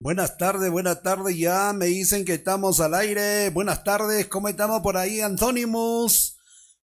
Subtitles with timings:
[0.00, 3.50] Buenas tardes, buenas tardes, ya me dicen que estamos al aire.
[3.50, 6.36] Buenas tardes, ¿cómo estamos por ahí, Antonimus?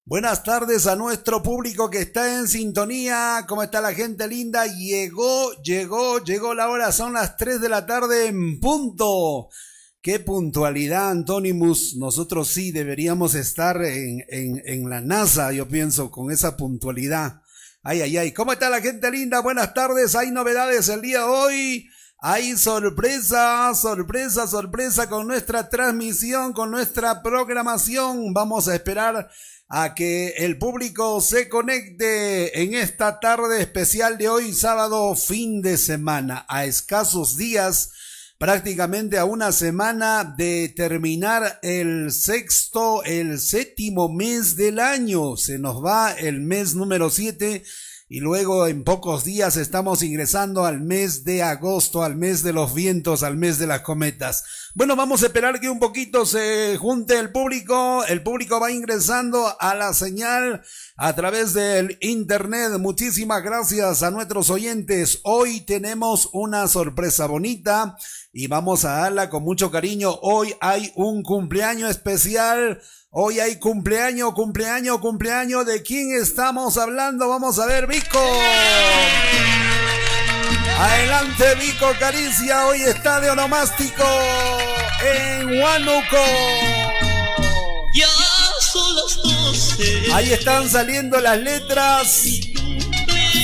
[0.04, 3.46] Buenas tardes a nuestro público que está en sintonía.
[3.48, 4.66] ¿Cómo está la gente linda?
[4.66, 6.92] Llegó, llegó, llegó la hora.
[6.92, 9.48] Son las 3 de la tarde en punto.
[10.02, 11.96] Qué puntualidad, Antonimus.
[11.96, 17.40] Nosotros sí deberíamos estar en, en, en la NASA, yo pienso, con esa puntualidad.
[17.82, 18.32] Ay, ay, ay.
[18.32, 19.40] ¿Cómo está la gente linda?
[19.40, 20.14] Buenas tardes.
[20.14, 21.88] Hay novedades el día de hoy.
[22.28, 28.34] Hay sorpresa, sorpresa, sorpresa con nuestra transmisión, con nuestra programación.
[28.34, 29.30] Vamos a esperar
[29.68, 35.76] a que el público se conecte en esta tarde especial de hoy, sábado, fin de
[35.76, 37.92] semana, a escasos días,
[38.38, 45.36] prácticamente a una semana de terminar el sexto, el séptimo mes del año.
[45.36, 47.62] Se nos va el mes número siete
[48.08, 52.72] y luego en pocos días estamos ingresando al mes de agosto, al mes de los
[52.72, 54.44] vientos, al mes de las cometas.
[54.74, 58.04] Bueno, vamos a esperar que un poquito se junte el público.
[58.04, 60.62] El público va ingresando a la señal
[60.96, 62.78] a través del internet.
[62.78, 65.18] Muchísimas gracias a nuestros oyentes.
[65.24, 67.96] Hoy tenemos una sorpresa bonita
[68.32, 70.14] y vamos a darla con mucho cariño.
[70.22, 72.80] Hoy hay un cumpleaños especial
[73.18, 75.64] Hoy hay cumpleaños, cumpleaños, cumpleaños.
[75.64, 77.26] ¿De quién estamos hablando?
[77.30, 78.20] Vamos a ver, Vico.
[80.78, 82.66] Adelante, Vico Caricia.
[82.66, 84.04] Hoy está de onomástico
[85.00, 86.24] en Huánuco.
[87.94, 88.06] Ya
[88.60, 90.12] son las 12.
[90.12, 92.22] Ahí están saliendo las letras.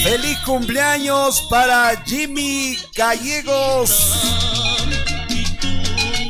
[0.02, 4.71] Feliz cumpleaños para Jimmy Gallegos.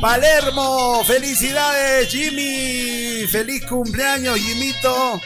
[0.03, 5.21] Palermo, felicidades Jimmy, feliz cumpleaños Jimito.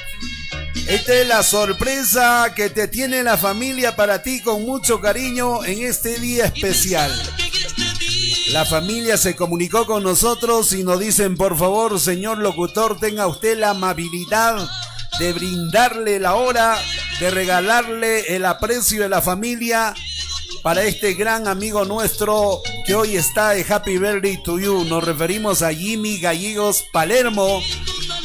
[0.87, 5.81] Esta es la sorpresa que te tiene la familia para ti con mucho cariño en
[5.81, 7.11] este día especial.
[8.51, 13.57] La familia se comunicó con nosotros y nos dicen, por favor, señor locutor, tenga usted
[13.57, 14.69] la amabilidad
[15.17, 16.77] de brindarle la hora,
[17.19, 19.95] de regalarle el aprecio de la familia
[20.61, 24.85] para este gran amigo nuestro que hoy está de Happy Birthday to You.
[24.85, 27.61] Nos referimos a Jimmy Gallegos Palermo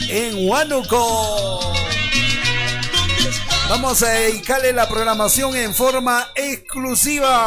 [0.08, 1.60] en Huánuco.
[3.68, 7.46] Vamos a dedicarle la programación en forma exclusiva.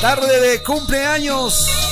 [0.00, 1.89] Tarde de cumpleaños.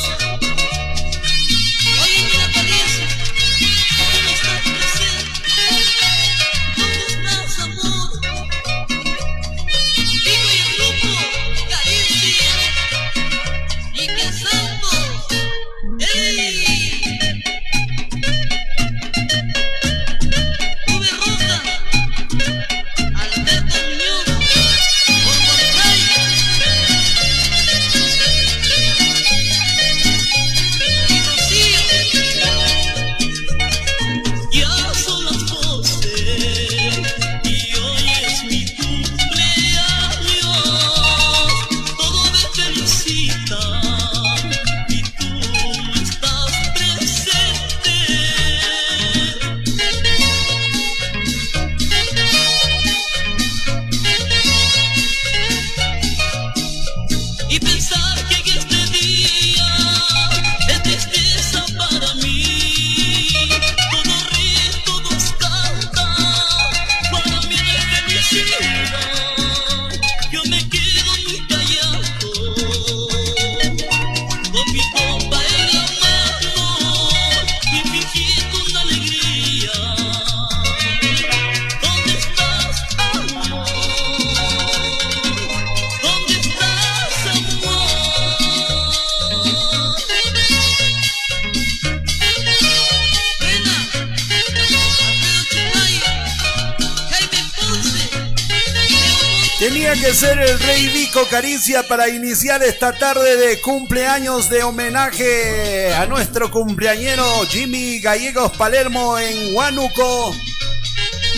[100.18, 106.50] Ser el Rey Vico Caricia para iniciar esta tarde de cumpleaños de homenaje a nuestro
[106.50, 110.34] cumpleañero Jimmy Gallegos Palermo en Huánuco.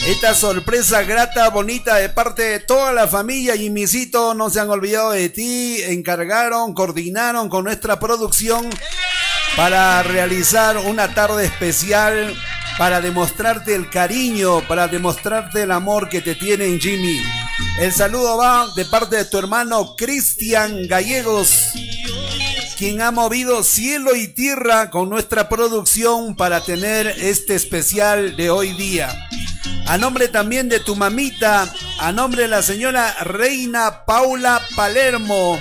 [0.06, 5.10] Esta sorpresa grata, bonita de parte de toda la familia Jimmycito, no se han olvidado
[5.10, 8.70] de ti, encargaron, coordinaron con nuestra producción
[9.56, 12.34] para realizar una tarde especial,
[12.78, 17.20] para demostrarte el cariño, para demostrarte el amor que te tienen Jimmy.
[17.78, 21.50] El saludo va de parte de tu hermano Cristian Gallegos,
[22.76, 28.72] quien ha movido cielo y tierra con nuestra producción para tener este especial de hoy
[28.74, 29.28] día.
[29.86, 35.58] A nombre también de tu mamita, a nombre de la señora Reina Paula Palermo,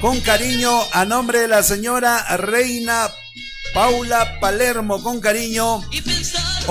[0.00, 3.10] Con cariño, a nombre de la señora Reina
[3.74, 5.82] Paula Palermo, con cariño.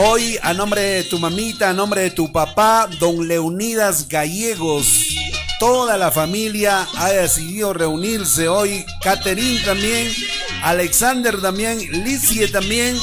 [0.02, 4.88] Hoy, a nombre de tu mamita, a nombre de tu papá, don Leonidas Gallegos.
[5.60, 8.86] Toda la familia ha decidido reunirse hoy.
[9.04, 10.10] Caterín también,
[10.64, 12.98] Alexander también, Licie también.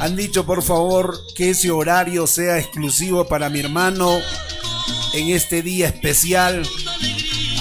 [0.00, 4.18] Han dicho por favor que ese horario sea exclusivo para mi hermano
[5.12, 6.66] en este día especial.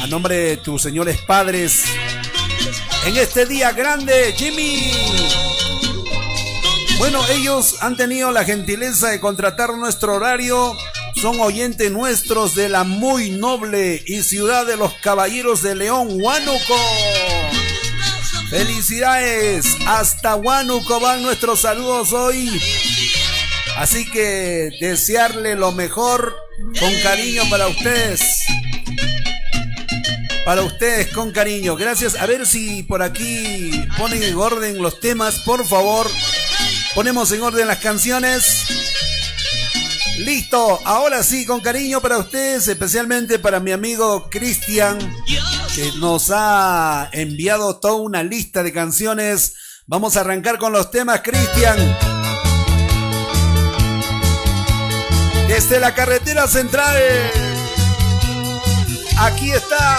[0.02, 1.84] A nombre de tus señores padres.
[3.06, 5.49] En este día grande, Jimmy.
[7.00, 10.76] Bueno, ellos han tenido la gentileza de contratar nuestro horario.
[11.16, 16.76] Son oyentes nuestros de la muy noble y ciudad de los caballeros de León, Huánuco.
[18.50, 19.78] Felicidades.
[19.88, 22.62] Hasta Huánuco van nuestros saludos hoy.
[23.78, 26.36] Así que desearle lo mejor
[26.82, 28.22] con cariño para ustedes.
[30.44, 31.78] Para ustedes con cariño.
[31.78, 32.16] Gracias.
[32.16, 36.08] A ver si por aquí ponen en orden los temas, por favor.
[36.96, 38.66] Ponemos en orden las canciones.
[40.18, 44.98] Listo, ahora sí, con cariño para ustedes, especialmente para mi amigo Cristian,
[45.74, 49.56] que nos ha enviado toda una lista de canciones.
[49.88, 51.78] Vamos a arrancar con los temas, Cristian.
[55.48, 56.98] Desde la carretera central.
[59.18, 59.98] Aquí está.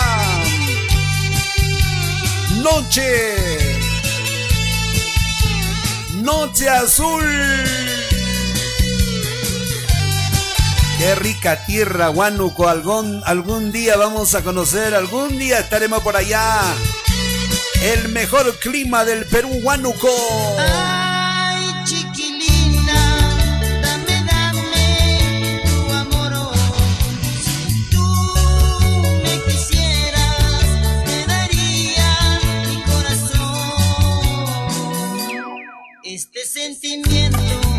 [2.63, 3.60] Noche.
[6.20, 7.25] Noche azul.
[10.99, 12.69] Qué rica tierra, Huánuco.
[12.69, 16.61] Algún, algún día vamos a conocer, algún día estaremos por allá.
[17.82, 20.08] El mejor clima del Perú, Huánuco.
[20.58, 21.10] Ay,
[36.43, 37.69] Este sentimiento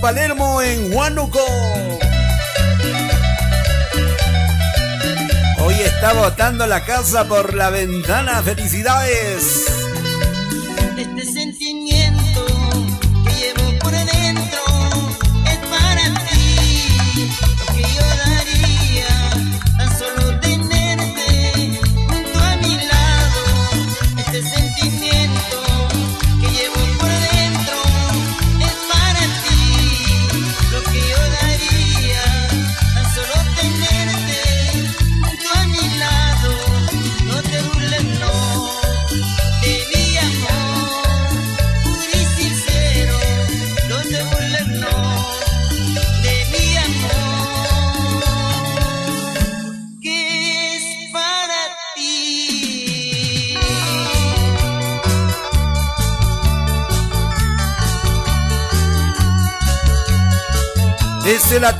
[0.00, 1.44] Palermo en Huánuco.
[5.60, 8.42] Hoy está botando la casa por la ventana.
[8.42, 9.77] Felicidades.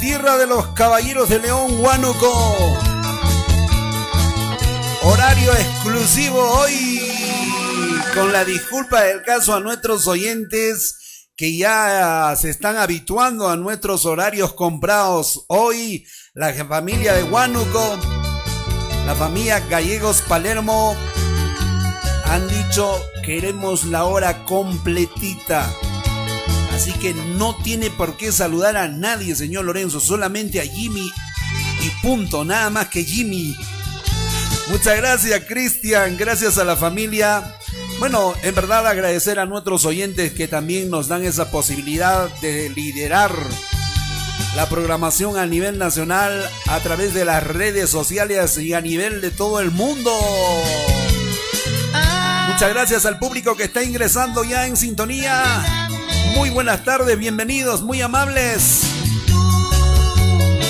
[0.08, 2.32] Tierra de los caballeros de León, Huánuco.
[5.02, 7.12] Horario exclusivo hoy.
[8.14, 14.06] Con la disculpa del caso a nuestros oyentes que ya se están habituando a nuestros
[14.06, 15.44] horarios comprados.
[15.48, 17.98] Hoy la familia de Huánuco,
[19.04, 20.96] la familia Gallegos Palermo
[22.24, 25.70] han dicho queremos la hora completita.
[26.78, 31.10] Así que no tiene por qué saludar a nadie, señor Lorenzo, solamente a Jimmy
[31.82, 33.56] y punto, nada más que Jimmy.
[34.68, 37.52] Muchas gracias, Cristian, gracias a la familia.
[37.98, 43.32] Bueno, en verdad agradecer a nuestros oyentes que también nos dan esa posibilidad de liderar
[44.54, 49.32] la programación a nivel nacional a través de las redes sociales y a nivel de
[49.32, 50.12] todo el mundo.
[52.46, 55.77] Muchas gracias al público que está ingresando ya en sintonía.
[56.38, 58.82] Muy buenas tardes, bienvenidos, muy amables.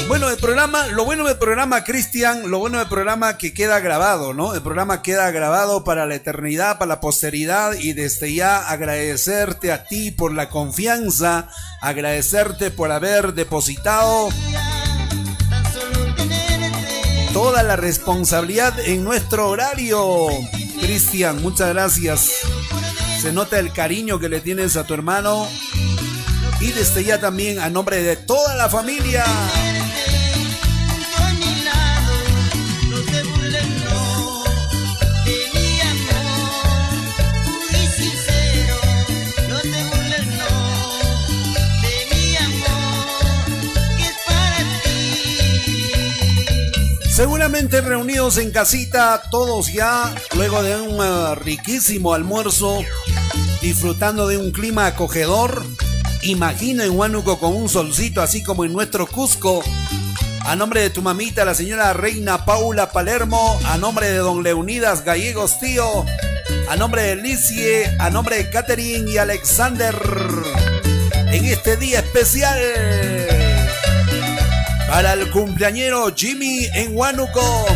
[0.09, 4.33] Bueno, el programa, lo bueno del programa, Cristian, lo bueno del programa que queda grabado,
[4.33, 4.55] ¿no?
[4.55, 9.85] El programa queda grabado para la eternidad, para la posteridad y desde ya agradecerte a
[9.85, 11.51] ti por la confianza,
[11.83, 14.31] agradecerte por haber depositado
[17.35, 20.29] toda la responsabilidad en nuestro horario.
[20.81, 22.31] Cristian, muchas gracias.
[23.21, 25.49] Se nota el cariño que le tienes a tu hermano
[26.61, 29.25] y desde ya también a nombre de toda la familia.
[47.19, 52.79] Seguramente reunidos en casita, todos ya, luego de un uh, riquísimo almuerzo,
[53.61, 55.67] disfrutando de un clima acogedor.
[56.23, 59.65] Imagino en Huánuco con un solcito, así como en nuestro Cusco.
[60.45, 65.05] A nombre de tu mamita, la señora Reina Paula Palermo, a nombre de don Leonidas
[65.05, 66.07] Gallegos Tío,
[66.69, 69.97] a nombre de Licie, a nombre de Catherine y Alexander,
[71.33, 73.08] en este día especial
[74.89, 77.67] para el cumpleañero Jimmy en Huánuco.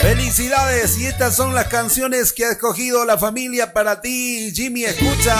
[0.00, 5.36] Felicidades y estas son las canciones que ha escogido la familia para ti, Jimmy, escucha.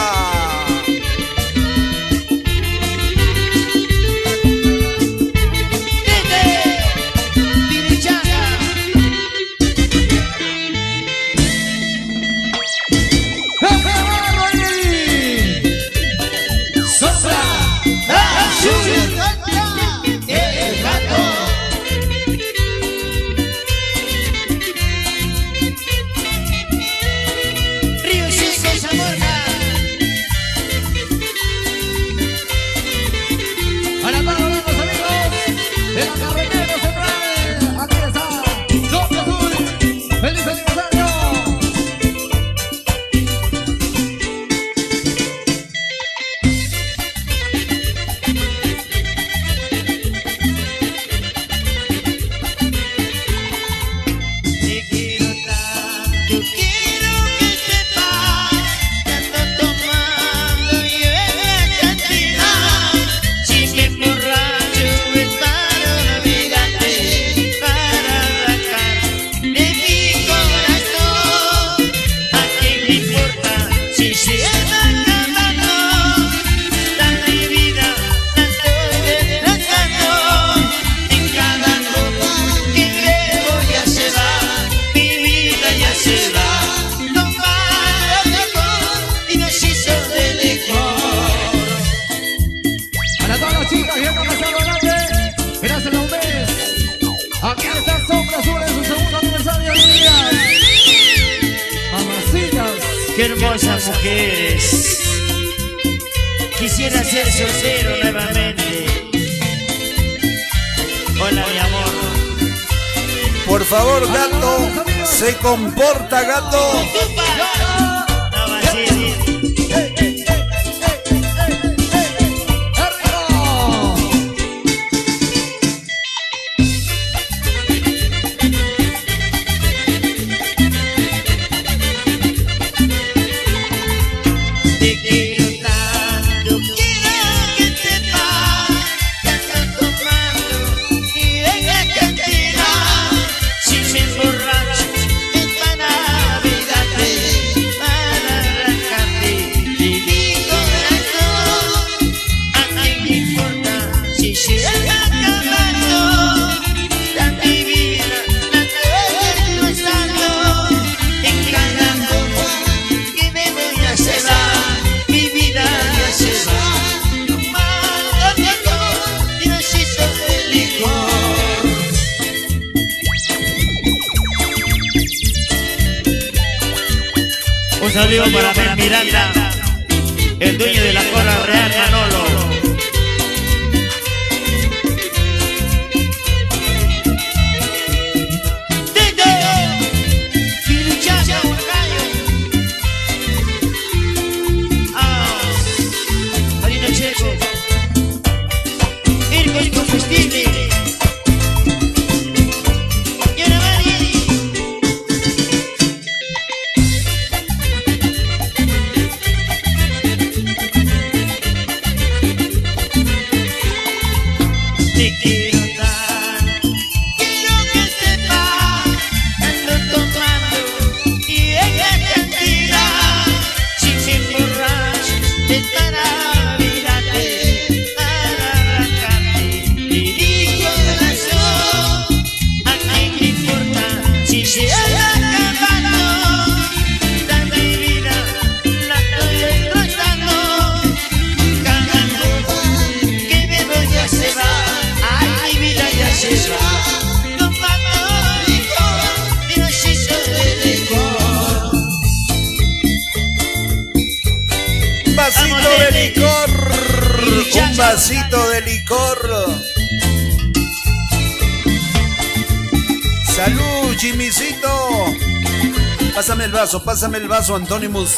[267.02, 268.14] Pásame el vaso, Antónimus.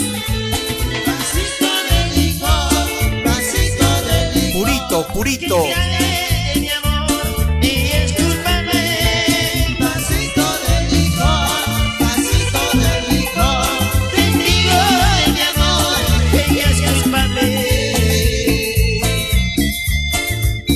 [4.53, 5.65] Purito, purito.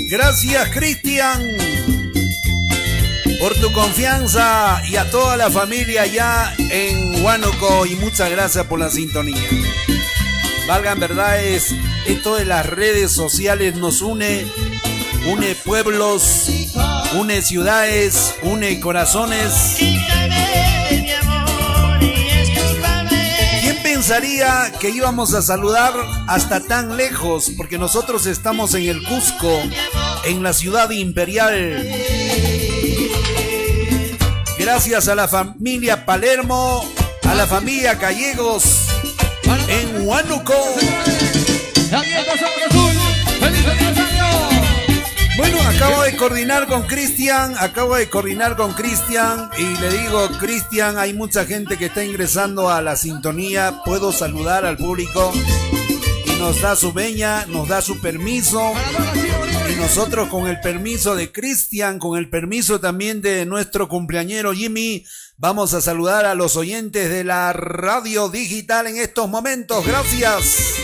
[0.09, 1.43] Gracias, Cristian,
[3.39, 8.79] por tu confianza y a toda la familia allá en Huánuco y muchas gracias por
[8.79, 9.49] la sintonía.
[10.67, 11.75] Valgan verdades,
[12.07, 14.47] esto de las redes sociales nos une,
[15.27, 16.49] une pueblos,
[17.15, 19.79] une ciudades, une corazones.
[23.99, 25.93] pensaría que íbamos a saludar
[26.29, 27.51] hasta tan lejos?
[27.57, 29.61] Porque nosotros estamos en el Cusco,
[30.25, 31.85] en la ciudad imperial.
[34.59, 36.85] Gracias a la familia Palermo,
[37.23, 38.89] a la familia Gallegos,
[39.69, 40.55] en Huánuco.
[45.37, 50.99] Bueno, acabo de coordinar con Cristian, acabo de coordinar con Cristian y le digo, Cristian,
[50.99, 55.33] hay mucha gente que está ingresando a la sintonía, puedo saludar al público.
[56.27, 58.73] Y nos da su veña, nos da su permiso
[59.79, 65.73] nosotros con el permiso de Cristian, con el permiso también de nuestro cumpleañero Jimmy, vamos
[65.73, 69.87] a saludar a los oyentes de la radio digital en estos momentos.
[69.87, 70.75] Gracias.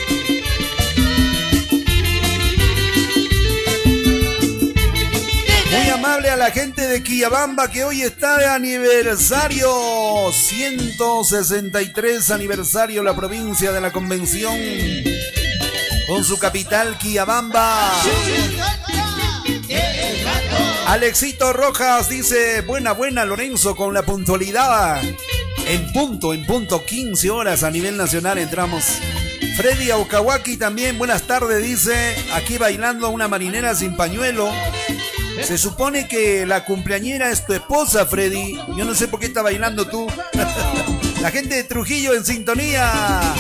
[5.73, 9.69] Muy amable a la gente de Quillabamba que hoy está de aniversario.
[10.33, 14.55] 163 aniversario la provincia de la convención.
[16.07, 17.91] Con su capital Quillabamba.
[20.87, 25.03] Alexito Rojas dice, buena, buena Lorenzo con la puntualidad.
[25.67, 28.85] En punto, en punto, 15 horas a nivel nacional entramos.
[29.57, 34.51] Freddy Aukawaki también, buenas tardes, dice, aquí bailando una marinera sin pañuelo.
[35.43, 38.59] Se supone que la cumpleañera es tu esposa, Freddy.
[38.77, 40.07] Yo no sé por qué está bailando tú.
[41.23, 43.35] la gente de Trujillo en sintonía.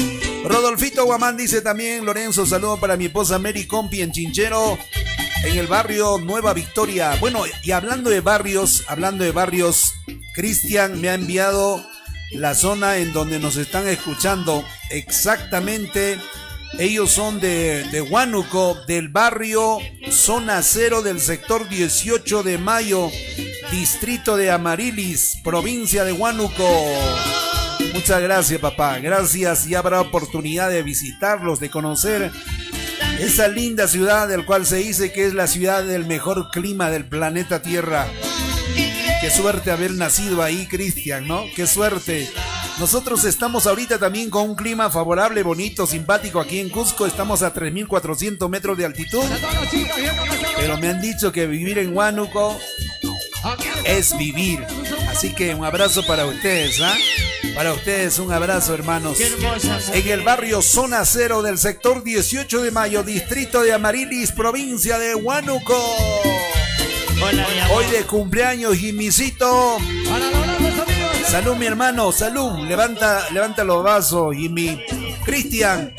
[0.44, 4.78] Rodolfito Guamán dice también, Lorenzo, saludo para mi esposa Mary Compi en Chinchero,
[5.42, 7.16] en el barrio Nueva Victoria.
[7.18, 9.94] Bueno, y hablando de barrios, hablando de barrios,
[10.34, 11.82] Cristian me ha enviado
[12.32, 16.18] la zona en donde nos están escuchando exactamente
[16.78, 19.78] ellos son de, de Huánuco, del barrio
[20.10, 23.10] Zona Cero del sector 18 de Mayo,
[23.70, 26.68] distrito de Amarilis, provincia de Huánuco.
[27.94, 28.98] Muchas gracias, papá.
[28.98, 32.32] Gracias y habrá oportunidad de visitarlos, de conocer
[33.20, 37.06] esa linda ciudad del cual se dice que es la ciudad del mejor clima del
[37.06, 38.08] planeta Tierra.
[39.20, 41.44] Qué suerte haber nacido ahí, Cristian, ¿no?
[41.54, 42.28] Qué suerte.
[42.80, 47.06] Nosotros estamos ahorita también con un clima favorable, bonito, simpático aquí en Cusco.
[47.06, 49.24] Estamos a 3.400 metros de altitud.
[50.56, 52.58] Pero me han dicho que vivir en Huánuco
[53.84, 54.66] es vivir.
[55.08, 56.96] Así que un abrazo para ustedes, ¿ah?
[57.54, 59.18] Para ustedes un abrazo, hermanos.
[59.20, 65.14] En el barrio Zona Cero del sector 18 de Mayo, distrito de Amarilis, provincia de
[65.14, 65.76] Huánuco.
[67.72, 69.78] Hoy de cumpleaños, Jimmycito.
[71.26, 72.66] Salud, mi hermano, salud.
[72.66, 74.80] Levanta, levanta los vasos, Jimmy.
[75.24, 75.94] Cristian.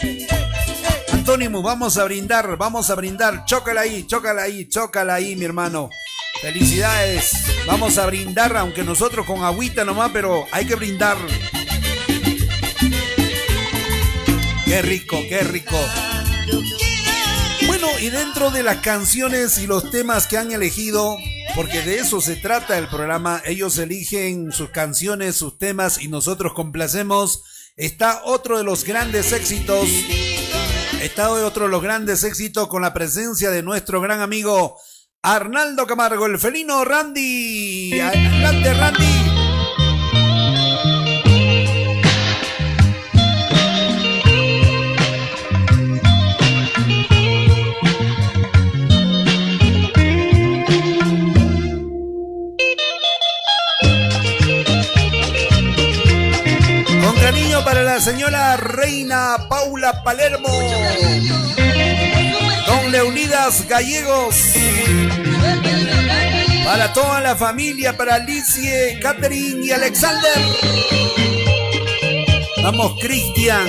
[1.11, 3.45] Antónimo, vamos a brindar, vamos a brindar.
[3.45, 5.89] Chócala ahí, chócala ahí, chócala ahí, mi hermano.
[6.41, 7.31] Felicidades.
[7.65, 11.17] Vamos a brindar, aunque nosotros con agüita nomás, pero hay que brindar.
[14.65, 15.77] Qué rico, qué rico.
[17.67, 21.17] Bueno, y dentro de las canciones y los temas que han elegido,
[21.55, 23.41] porque de eso se trata el programa.
[23.45, 27.43] Ellos eligen sus canciones, sus temas y nosotros complacemos.
[27.77, 29.89] Está otro de los grandes éxitos.
[31.01, 34.77] Está otro de los grandes éxitos con la presencia de nuestro gran amigo
[35.27, 37.99] Arnaldo Camargo, el felino Randy.
[37.99, 39.25] Adelante, Randy.
[57.63, 60.49] para la señora Reina Paula Palermo.
[62.95, 64.53] Leonidas Gallegos.
[66.63, 70.37] Para toda la familia, para Alicie, Catherine y Alexander.
[72.63, 73.67] Vamos, Cristian.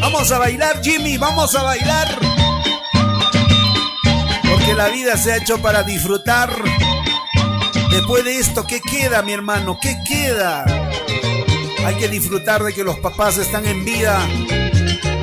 [0.00, 2.18] Vamos a bailar, Jimmy, vamos a bailar.
[4.50, 6.50] Porque la vida se ha hecho para disfrutar.
[7.90, 9.78] Después de esto, ¿qué queda, mi hermano?
[9.78, 10.64] ¿Qué queda?
[11.84, 14.18] Hay que disfrutar de que los papás están en vida.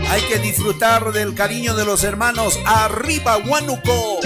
[0.09, 2.59] Hay que disfrutar del cariño de los hermanos.
[2.65, 4.19] Arriba, Huánuco.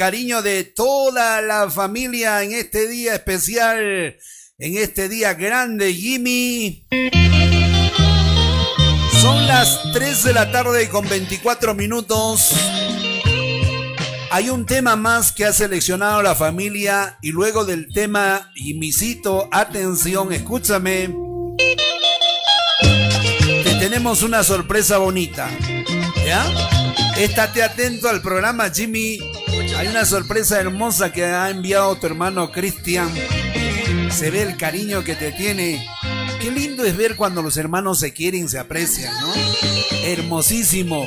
[0.00, 4.16] Cariño de toda la familia en este día especial,
[4.56, 6.86] en este día grande, Jimmy.
[9.20, 12.54] Son las 3 de la tarde con 24 minutos.
[14.30, 20.32] Hay un tema más que ha seleccionado la familia y luego del tema, Jimmycito, atención,
[20.32, 21.14] escúchame.
[23.64, 25.50] Te tenemos una sorpresa bonita.
[26.24, 26.42] ¿Ya?
[27.18, 29.29] Estate atento al programa, Jimmy.
[29.76, 33.12] Hay una sorpresa hermosa que ha enviado tu hermano Cristian.
[34.10, 35.86] Se ve el cariño que te tiene.
[36.40, 39.32] Qué lindo es ver cuando los hermanos se quieren, se aprecian, ¿no?
[40.04, 41.06] Hermosísimo.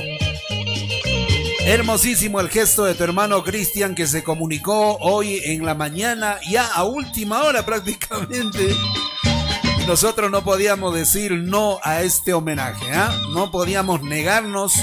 [1.65, 6.65] Hermosísimo el gesto de tu hermano Cristian que se comunicó hoy en la mañana, ya
[6.65, 8.75] a última hora prácticamente.
[9.87, 13.15] Nosotros no podíamos decir no a este homenaje, ¿ah?
[13.33, 14.73] No podíamos negarnos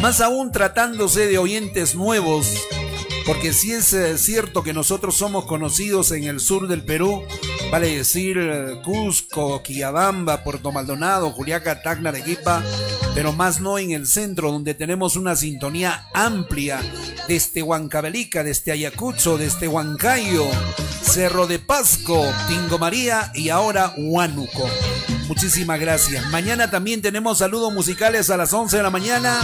[0.00, 2.54] más aún tratándose de oyentes nuevos,
[3.28, 7.24] porque si es eh, cierto que nosotros somos conocidos en el sur del Perú,
[7.70, 12.64] vale decir eh, Cusco, Quillabamba, Puerto Maldonado, Juliaca, Tacna, Arequipa,
[13.14, 16.80] pero más no en el centro, donde tenemos una sintonía amplia
[17.28, 20.46] desde Huancavelica, desde Ayacucho, desde Huancayo,
[21.02, 24.66] Cerro de Pasco, Tingo María y ahora Huánuco.
[25.26, 26.30] Muchísimas gracias.
[26.30, 29.38] Mañana también tenemos saludos musicales a las 11 de la mañana.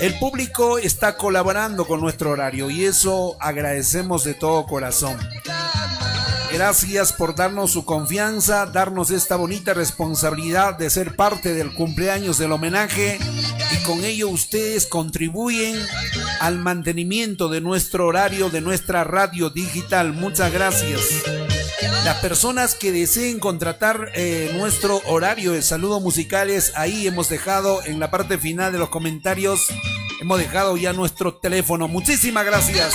[0.00, 5.16] El público está colaborando con nuestro horario y eso agradecemos de todo corazón.
[6.52, 12.52] Gracias por darnos su confianza, darnos esta bonita responsabilidad de ser parte del cumpleaños del
[12.52, 13.18] homenaje
[13.72, 15.76] y con ello ustedes contribuyen
[16.40, 20.12] al mantenimiento de nuestro horario, de nuestra radio digital.
[20.12, 21.55] Muchas gracias.
[22.04, 28.00] Las personas que deseen contratar eh, nuestro horario de saludos musicales, ahí hemos dejado en
[28.00, 29.68] la parte final de los comentarios,
[30.20, 31.88] hemos dejado ya nuestro teléfono.
[31.88, 32.94] Muchísimas gracias.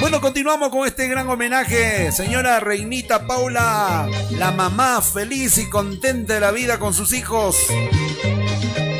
[0.00, 2.12] Bueno, continuamos con este gran homenaje.
[2.12, 7.56] Señora Reinita Paula, la mamá feliz y contenta de la vida con sus hijos.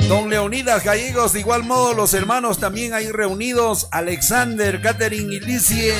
[0.08, 5.94] Don Leonidas Gallegos, de igual modo los hermanos también ahí reunidos, Alexander, Catherine y Licie,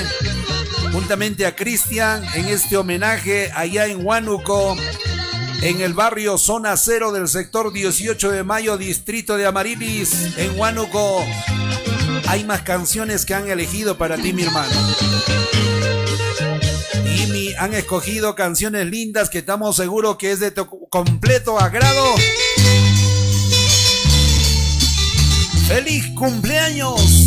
[0.93, 4.77] juntamente a Cristian en este homenaje allá en Huánuco,
[5.63, 11.25] en el barrio Zona Cero del sector 18 de Mayo, distrito de Amarilis, en Huánuco.
[12.29, 14.73] Hay más canciones que han elegido para ti, mi hermano.
[17.05, 22.15] Y mi, han escogido canciones lindas que estamos seguros que es de tu completo agrado.
[25.67, 27.26] ¡Feliz cumpleaños!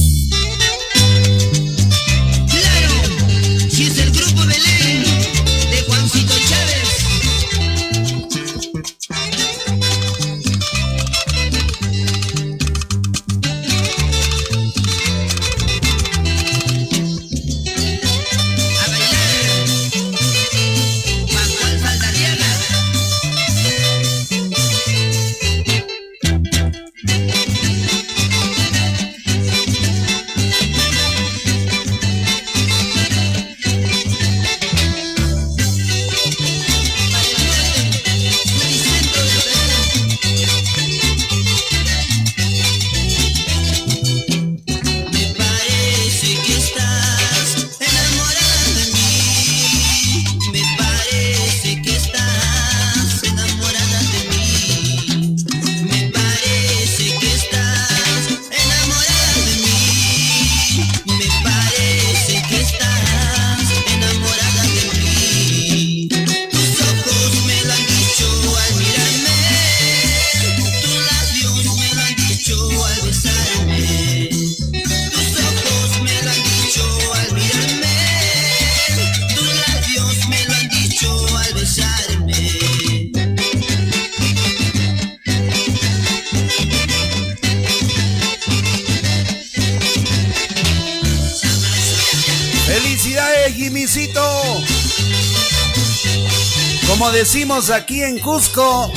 [97.67, 98.89] Aquí en Cusco,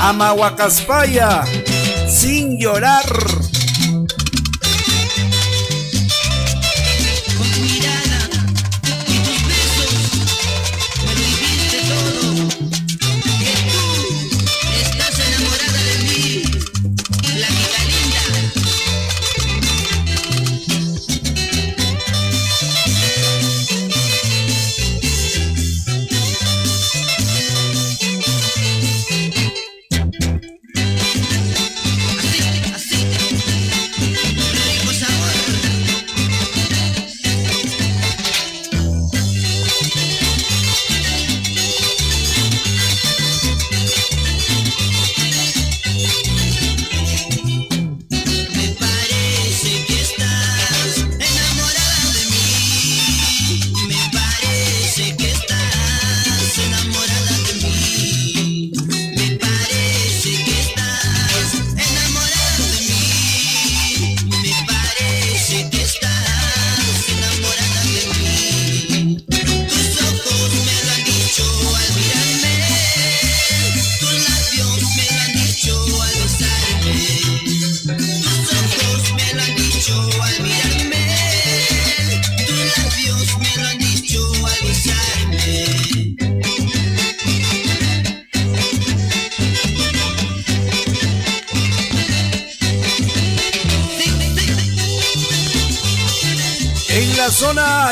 [0.00, 1.44] Amahuacaspaya,
[2.08, 3.04] sin llorar.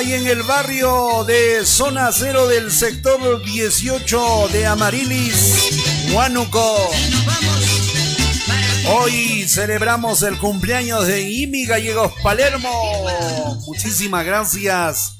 [0.06, 6.90] Y en el barrio de Zona Cero del sector 18 de Amarilis, Huánuco.
[8.88, 13.06] Hoy celebramos el cumpleaños de Imi Gallegos Palermo.
[13.66, 15.16] Muchísimas gracias.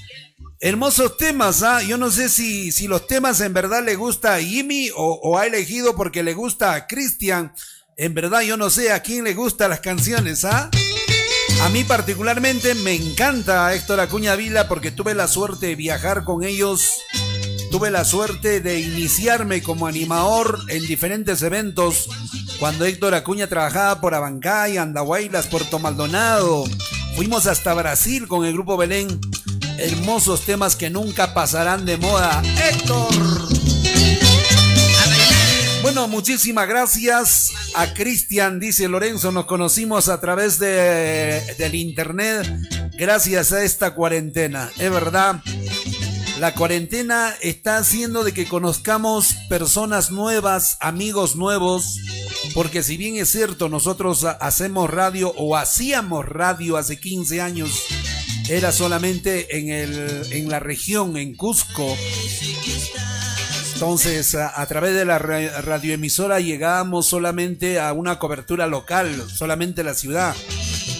[0.61, 1.83] Hermosos temas, ¿ah?
[1.83, 4.39] Yo no sé si, si los temas en verdad le gusta a
[4.97, 7.55] o, o ha elegido porque le gusta a Cristian.
[7.97, 10.71] En verdad yo no sé a quién le gustan las canciones, ¿ah?
[11.65, 16.45] A mí particularmente me encanta Héctor Acuña Vila porque tuve la suerte de viajar con
[16.45, 17.01] ellos.
[17.71, 22.11] Tuve la suerte de iniciarme como animador en diferentes eventos
[22.61, 26.65] cuando Héctor Acuña trabajaba por Abancay, Andahuaylas, Puerto Maldonado.
[27.17, 29.19] Fuimos hasta Brasil con el grupo Belén.
[29.79, 32.43] Hermosos temas que nunca pasarán de moda.
[32.69, 33.64] Héctor.
[35.85, 42.51] Bueno, muchísimas gracias a Cristian, dice Lorenzo, nos conocimos a través de, del internet
[42.97, 44.71] gracias a esta cuarentena.
[44.79, 45.43] Es verdad,
[46.41, 51.99] la cuarentena está haciendo de que conozcamos personas nuevas, amigos nuevos,
[52.55, 57.83] porque si bien es cierto, nosotros hacemos radio o hacíamos radio hace 15 años,
[58.49, 61.95] era solamente en, el, en la región, en Cusco.
[63.85, 70.35] Entonces, a, través de la radioemisora llegábamos solamente a una cobertura local, solamente la ciudad.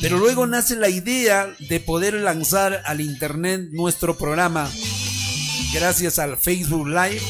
[0.03, 4.71] Pero luego nace la idea de poder lanzar al internet nuestro programa
[5.73, 7.23] gracias al Facebook Live.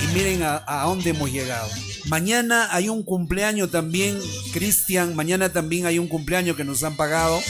[0.00, 1.68] Y miren a, a dónde hemos llegado.
[2.06, 4.16] Mañana hay un cumpleaños también,
[4.52, 5.16] Cristian.
[5.16, 7.40] Mañana también hay un cumpleaños que nos han pagado.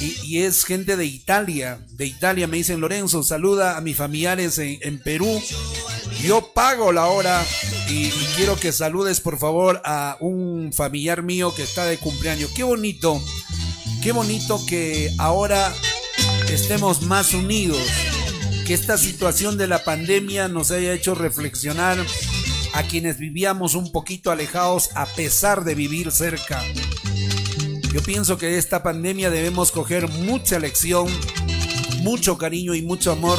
[0.00, 1.78] Y, es gente de Italia.
[1.92, 5.42] De Italia me dicen Lorenzo, saluda a mis familiares en, Perú.
[6.22, 7.44] Yo pago la hora
[7.88, 12.50] y, quiero que saludes por favor a un familiar mío que está de cumpleaños.
[12.54, 13.20] Qué bonito,
[14.02, 15.72] qué bonito que ahora
[16.50, 17.80] estemos más unidos.
[18.66, 21.98] Que esta situación de la pandemia nos haya hecho reflexionar
[22.74, 26.62] a quienes vivíamos un poquito alejados a pesar de vivir cerca.
[27.92, 31.08] Yo pienso que esta pandemia debemos coger mucha lección,
[32.02, 33.38] mucho cariño y mucho amor.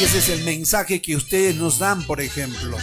[0.00, 2.78] Y ese es el mensaje que ustedes nos dan, por ejemplo.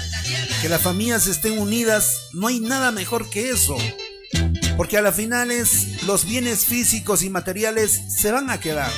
[0.61, 3.75] Que las familias estén unidas, no hay nada mejor que eso.
[4.75, 8.91] Porque a las finales los bienes físicos y materiales se van a quedar.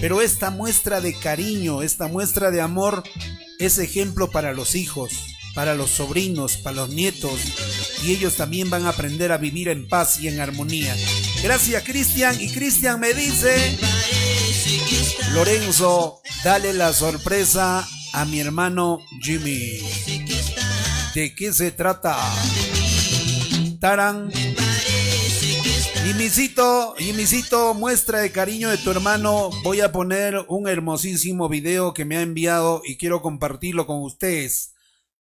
[0.00, 3.02] Pero esta muestra de cariño, esta muestra de amor
[3.58, 5.10] es ejemplo para los hijos
[5.54, 7.40] para los sobrinos, para los nietos,
[8.04, 10.94] y ellos también van a aprender a vivir en paz y en armonía.
[11.42, 13.78] Gracias Cristian, y Cristian me dice,
[15.32, 19.78] Lorenzo, dale la sorpresa a mi hermano Jimmy.
[21.14, 22.16] ¿De qué se trata?
[23.80, 24.30] Taran.
[26.04, 29.50] Jimmycito, Jimmycito, muestra de cariño de tu hermano.
[29.62, 34.74] Voy a poner un hermosísimo video que me ha enviado y quiero compartirlo con ustedes.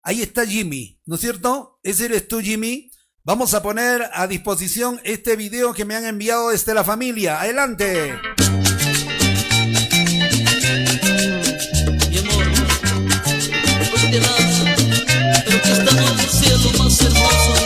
[0.02, 1.78] Ahí está Jimmy, ¿no es cierto?
[1.82, 2.90] Ese eres tú, Jimmy.
[3.24, 7.40] Vamos a poner a disposición este video que me han enviado desde la familia.
[7.40, 8.14] Adelante.
[14.08, 14.62] Hoy te vas,
[15.44, 17.57] pero que esta noche sea lo más hermoso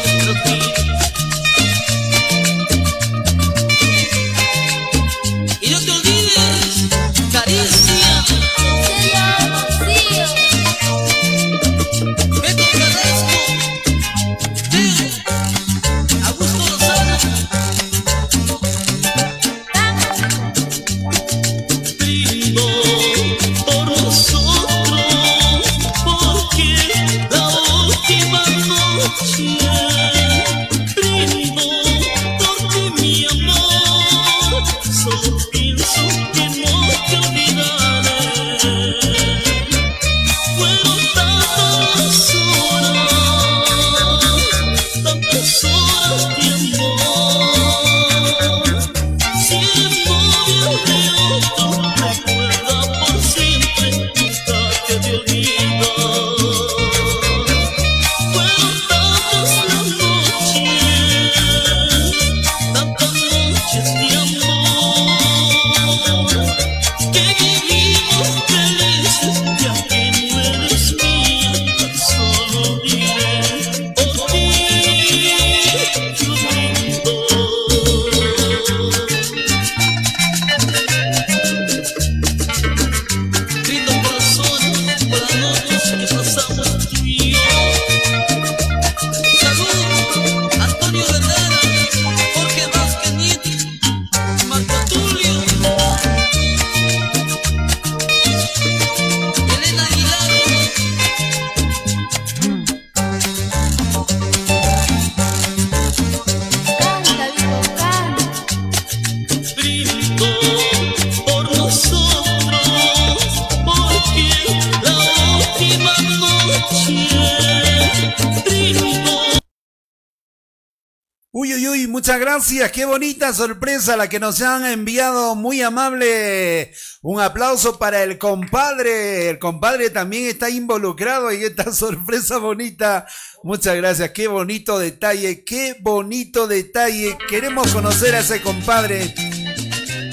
[122.52, 125.34] Qué bonita sorpresa la que nos han enviado.
[125.34, 126.70] Muy amable.
[127.00, 129.30] Un aplauso para el compadre.
[129.30, 133.06] El compadre también está involucrado en esta sorpresa bonita.
[133.42, 134.10] Muchas gracias.
[134.10, 135.44] Qué bonito detalle.
[135.44, 137.16] Qué bonito detalle.
[137.26, 139.14] Queremos conocer a ese compadre.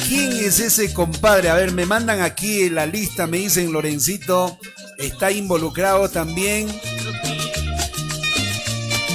[0.07, 1.49] ¿Quién es ese compadre?
[1.49, 3.27] A ver, me mandan aquí la lista.
[3.27, 4.57] Me dicen Lorencito.
[4.97, 6.69] Está involucrado también.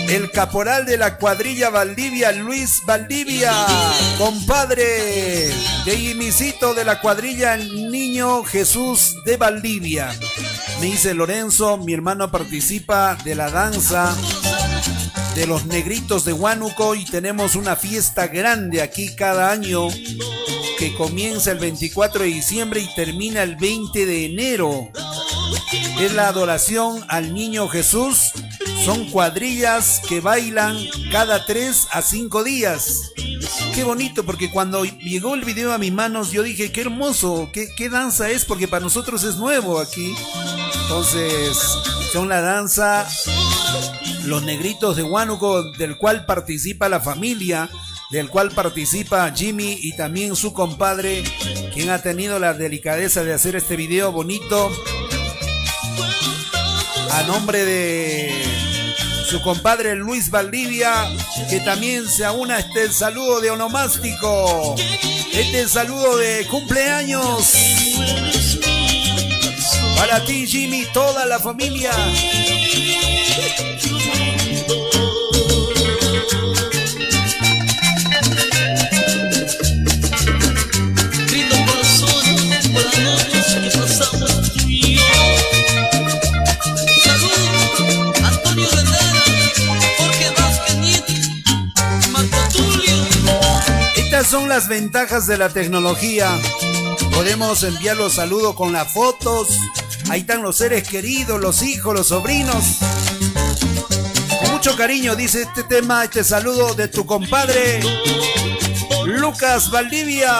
[0.08, 3.52] El caporal de la cuadrilla Valdivia, Luis Valdivia,
[4.18, 5.50] compadre
[5.84, 10.12] de Imisito de la cuadrilla Niño Jesús de Valdivia.
[10.80, 14.14] Me dice Lorenzo, mi hermano participa de la danza
[15.34, 19.88] de los negritos de Huánuco y tenemos una fiesta grande aquí cada año
[20.78, 24.90] que comienza el 24 de diciembre y termina el 20 de enero.
[26.00, 28.32] Es la adoración al niño Jesús
[28.84, 30.76] son cuadrillas que bailan
[31.10, 33.12] cada 3 a 5 días.
[33.74, 37.66] Qué bonito, porque cuando llegó el video a mis manos, yo dije, qué hermoso, qué,
[37.78, 40.14] qué danza es, porque para nosotros es nuevo aquí.
[40.82, 41.58] Entonces,
[42.12, 43.08] son la danza
[44.24, 47.70] Los Negritos de Huánuco, del cual participa la familia,
[48.10, 51.24] del cual participa Jimmy y también su compadre,
[51.72, 54.70] quien ha tenido la delicadeza de hacer este video bonito.
[57.10, 58.23] A nombre de
[59.34, 61.10] su compadre Luis Valdivia,
[61.50, 64.76] que también se aúna este saludo de onomástico,
[65.32, 67.52] este saludo de cumpleaños.
[69.96, 71.90] Para ti, Jimmy, toda la familia.
[94.34, 96.28] Son las ventajas de la tecnología.
[97.12, 99.56] Podemos enviar los saludos con las fotos.
[100.10, 102.78] Ahí están los seres queridos, los hijos, los sobrinos.
[104.40, 107.78] Con mucho cariño dice este tema, este saludo de tu compadre
[109.06, 110.34] Lucas Valdivia.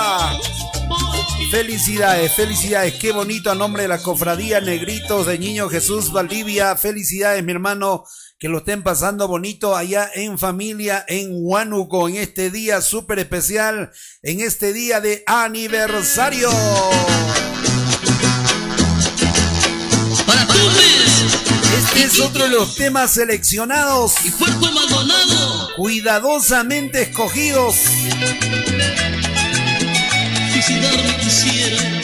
[1.53, 6.74] Felicidades, felicidades, qué bonito a nombre de la cofradía Negritos de Niño Jesús Valdivia.
[6.74, 8.05] Felicidades, mi hermano
[8.39, 13.93] que lo estén pasando bonito allá en familia en Huánuco en este día súper especial,
[14.22, 16.51] en este día de aniversario.
[20.26, 20.47] Para
[21.78, 24.64] Este es otro de los temas seleccionados y cuerpo
[25.76, 27.76] cuidadosamente escogidos.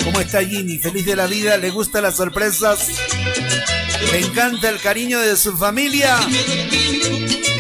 [0.05, 0.79] ¿Cómo está Ginny?
[0.79, 1.57] ¿Feliz de la vida?
[1.57, 2.89] ¿Le gustan las sorpresas?
[4.13, 6.19] ¿Le encanta el cariño de su familia?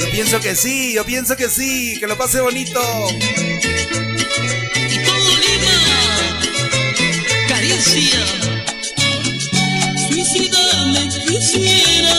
[0.00, 2.80] Yo pienso que sí, yo pienso que sí, que lo pase bonito.
[7.48, 8.24] Caricia,
[10.08, 12.14] suicidarme quisiera,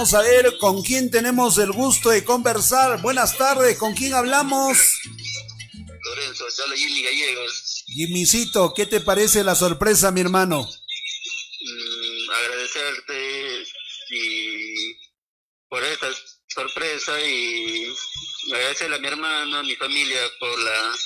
[0.00, 3.02] Vamos a ver con quién tenemos el gusto de conversar.
[3.02, 4.78] Buenas tardes, ¿con quién hablamos?
[6.02, 7.84] Lorenzo, habla Jimmy Gallegos.
[7.86, 10.62] Jimmycito, ¿qué te parece la sorpresa, mi hermano?
[10.62, 13.64] Mm, agradecerte
[14.08, 14.96] y
[15.68, 16.06] por esta
[16.48, 17.94] sorpresa y
[18.54, 20.96] agradecerle a mi hermano, a mi familia por la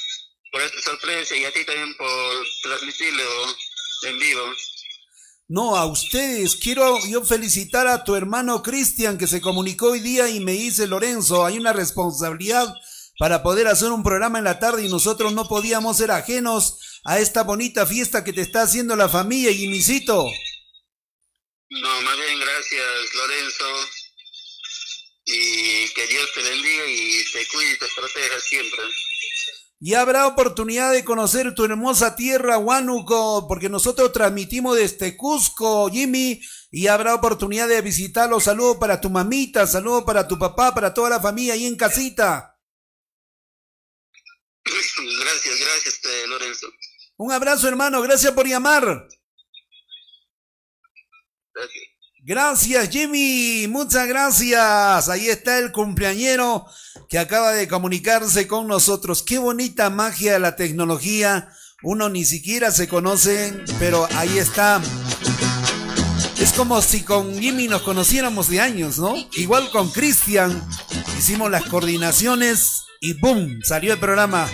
[0.53, 3.25] por esta sorpresa y a ti también por transmitirlo
[4.03, 4.55] en vivo.
[5.49, 6.57] No, a ustedes.
[6.57, 10.87] Quiero yo felicitar a tu hermano Cristian que se comunicó hoy día y me dice,
[10.87, 12.75] Lorenzo, hay una responsabilidad
[13.19, 17.21] para poder hacer un programa en la tarde y nosotros no podíamos ser ajenos a
[17.21, 20.25] esta bonita fiesta que te está haciendo la familia y misito.
[21.71, 23.89] No, más bien gracias Lorenzo
[25.27, 28.83] y que Dios te bendiga y te cuide y te proteja siempre.
[29.87, 36.41] Y habrá oportunidad de conocer tu hermosa tierra, Huánuco, porque nosotros transmitimos desde Cusco, Jimmy,
[36.71, 38.41] y habrá oportunidad de visitarlo.
[38.41, 42.59] Saludos para tu mamita, saludos para tu papá, para toda la familia ahí en casita.
[44.65, 46.67] Gracias, gracias, eh, Lorenzo.
[47.19, 49.07] Un abrazo, hermano, gracias por llamar.
[51.53, 51.94] Gracias.
[52.27, 53.67] Gracias, Jimmy.
[53.69, 55.11] Muchas gracias.
[55.11, 56.65] Ahí está el cumpleañero
[57.11, 59.23] que acaba de comunicarse con nosotros.
[59.23, 61.51] Qué bonita magia de la tecnología.
[61.83, 64.81] Uno ni siquiera se conoce, pero ahí está.
[66.41, 69.15] Es como si con Jimmy nos conociéramos de años, ¿no?
[69.35, 70.67] Igual con Cristian.
[71.19, 73.61] Hicimos las coordinaciones y ¡boom!
[73.63, 74.49] Salió el programa.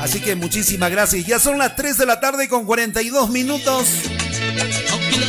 [0.00, 1.24] Así que muchísimas gracias.
[1.24, 3.86] Ya son las 3 de la tarde con 42 minutos.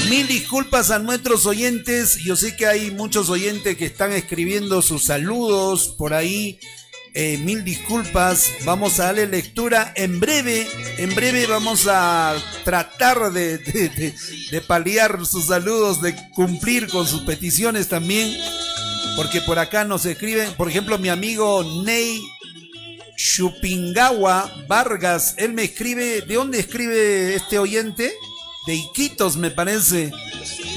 [0.10, 2.18] Mil disculpas a nuestros oyentes.
[2.18, 6.60] Yo sé que hay muchos oyentes que están escribiendo sus saludos por ahí.
[7.14, 8.52] Eh, mil disculpas.
[8.64, 10.68] Vamos a darle lectura en breve.
[10.98, 17.88] En breve vamos a tratar de, de, paliar sus saludos, de cumplir con sus peticiones
[17.88, 18.36] también.
[19.16, 22.22] Porque por acá nos escriben, por ejemplo, mi amigo Ney
[23.18, 25.36] Chupingawa Vargas.
[25.38, 28.14] Él me escribe, ¿de dónde escribe este oyente?
[28.68, 30.12] De Iquitos, me parece.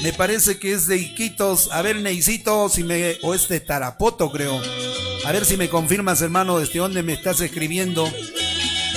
[0.01, 1.69] Me parece que es de Iquitos.
[1.71, 3.17] A ver, Neicito, si me.
[3.21, 4.59] O es de Tarapoto, creo.
[5.25, 8.09] A ver si me confirmas, hermano, desde dónde me estás escribiendo.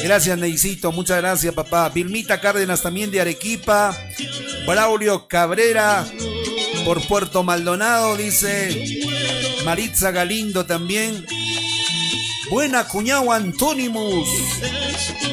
[0.03, 0.92] Gracias, Neicito.
[0.92, 1.88] Muchas gracias, papá.
[1.88, 3.99] Vilmita Cárdenas también de Arequipa.
[4.64, 6.07] Braulio Cabrera
[6.84, 9.03] por Puerto Maldonado, dice.
[9.64, 11.26] Maritza Galindo también.
[12.51, 14.28] Buena cuñado Antónimus.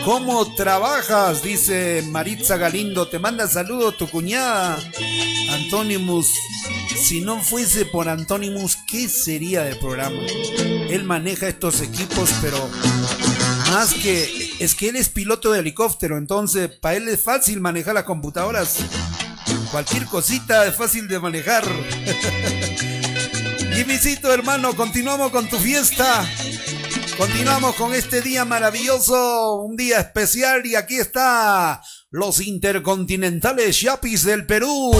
[0.06, 1.44] ¿Cómo trabajas?
[1.44, 3.08] Dice Maritza Galindo.
[3.08, 4.80] Te manda saludos tu cuñada.
[5.52, 6.34] Antónimus.
[6.96, 10.22] Si no fuese por Antónimus, ¿qué sería del programa?
[10.90, 12.70] Él maneja estos equipos, pero
[13.72, 14.52] más que...
[14.60, 18.78] Es que él es piloto de helicóptero, entonces para él es fácil manejar las computadoras.
[19.72, 21.66] Cualquier cosita es fácil de manejar.
[23.92, 26.26] Visito hermano, continuamos con tu fiesta.
[27.22, 34.48] Continuamos con este día maravilloso, un día especial y aquí está los intercontinentales Yapis del
[34.48, 34.92] Perú.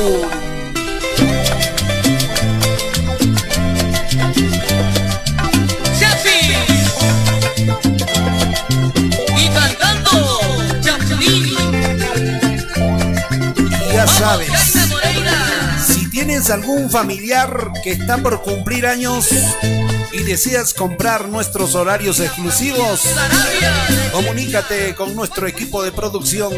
[13.92, 14.52] Ya sabes,
[15.88, 19.28] si tienes algún familiar que está por cumplir años
[20.14, 23.02] y deseas comprar nuestros horarios exclusivos,
[24.12, 26.52] comunícate con nuestro equipo de producción.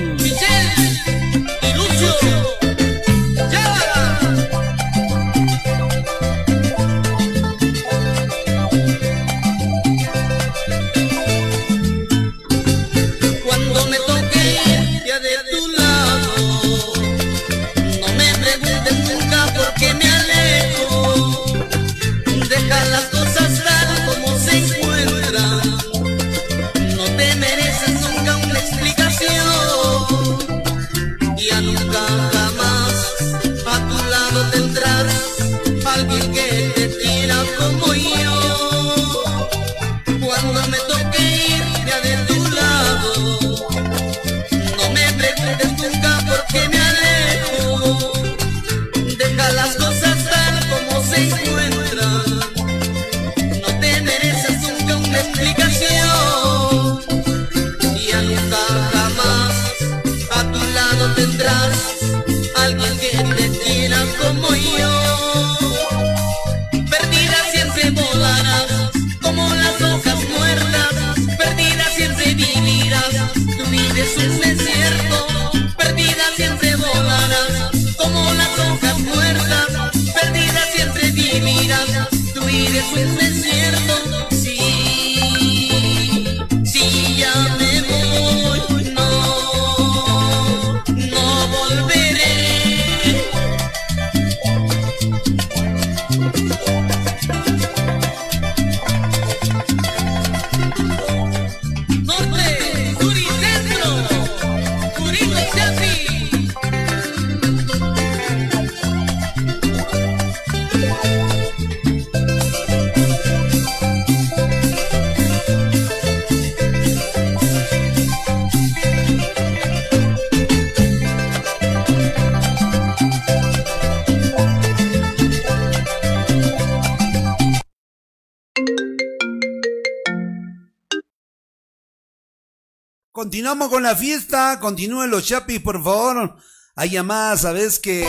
[133.23, 134.59] Continuamos con la fiesta.
[134.59, 136.35] Continúen los chapis, por favor.
[136.75, 138.05] Hay llamadas, sabes que.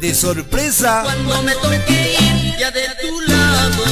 [0.00, 1.02] De sorpresa.
[1.04, 3.84] Cuando me toque ir ya de tu lado.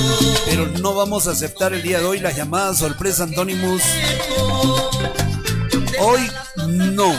[0.46, 3.82] Pero no vamos a aceptar el día de hoy las llamadas sorpresa, Antonimus.
[6.00, 6.30] Hoy
[6.66, 7.14] no.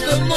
[0.00, 0.29] the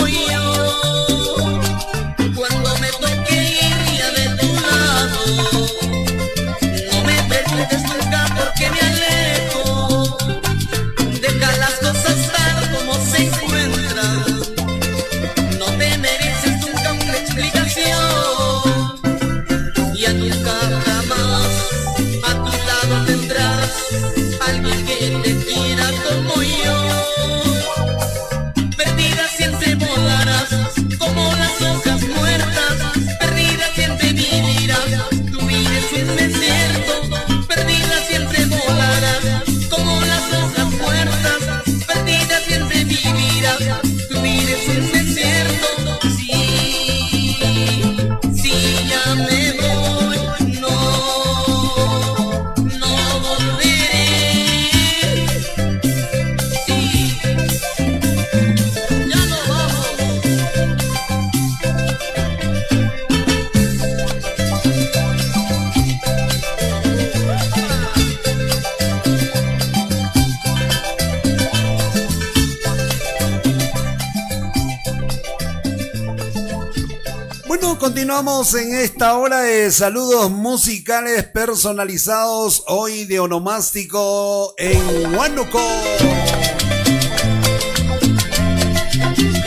[78.14, 85.59] continuamos en esta hora de saludos musicales personalizados hoy de onomástico en Huánuco.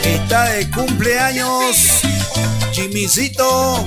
[0.02, 1.76] Está de cumpleaños
[2.72, 3.86] Jimmycito,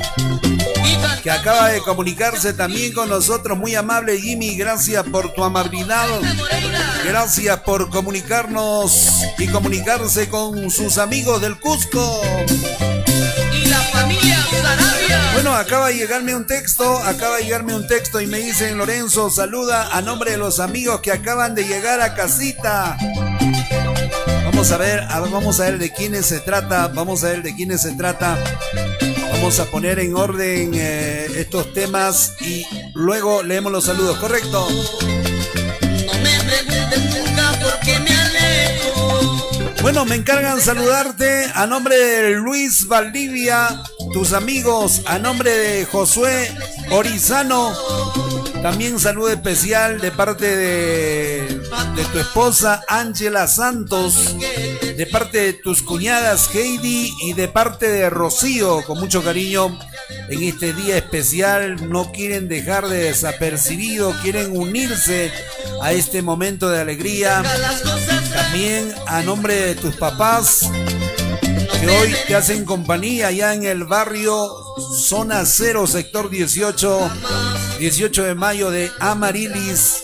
[1.23, 3.57] que acaba de comunicarse también con nosotros.
[3.57, 6.07] Muy amable Jimmy, gracias por tu amabilidad.
[7.03, 12.21] Gracias por comunicarnos y comunicarse con sus amigos del Cusco.
[15.33, 19.29] Bueno, acaba de llegarme un texto, acaba de llegarme un texto y me dicen Lorenzo,
[19.29, 22.97] saluda a nombre de los amigos que acaban de llegar a casita.
[24.45, 27.81] Vamos a ver, vamos a ver de quiénes se trata, vamos a ver de quiénes
[27.81, 28.37] se trata.
[29.31, 34.67] Vamos a poner en orden eh, estos temas y luego leemos los saludos, ¿correcto?
[39.91, 43.81] Bueno, me encargan saludarte a nombre de Luis Valdivia,
[44.13, 46.55] tus amigos, a nombre de Josué
[46.91, 47.73] Orizano.
[48.61, 51.59] También saludo especial de parte de,
[52.13, 54.35] tu esposa Ángela Santos,
[54.95, 59.75] de parte de tus cuñadas Heidi y de parte de Rocío, con mucho cariño.
[60.29, 65.31] En este día especial no quieren dejar de desapercibido, quieren unirse
[65.81, 67.41] a este momento de alegría.
[68.51, 70.71] También a nombre de tus papás
[71.79, 74.49] que hoy te hacen compañía allá en el barrio
[74.97, 77.11] Zona 0, sector 18,
[77.77, 80.01] 18 de mayo de Amarilis.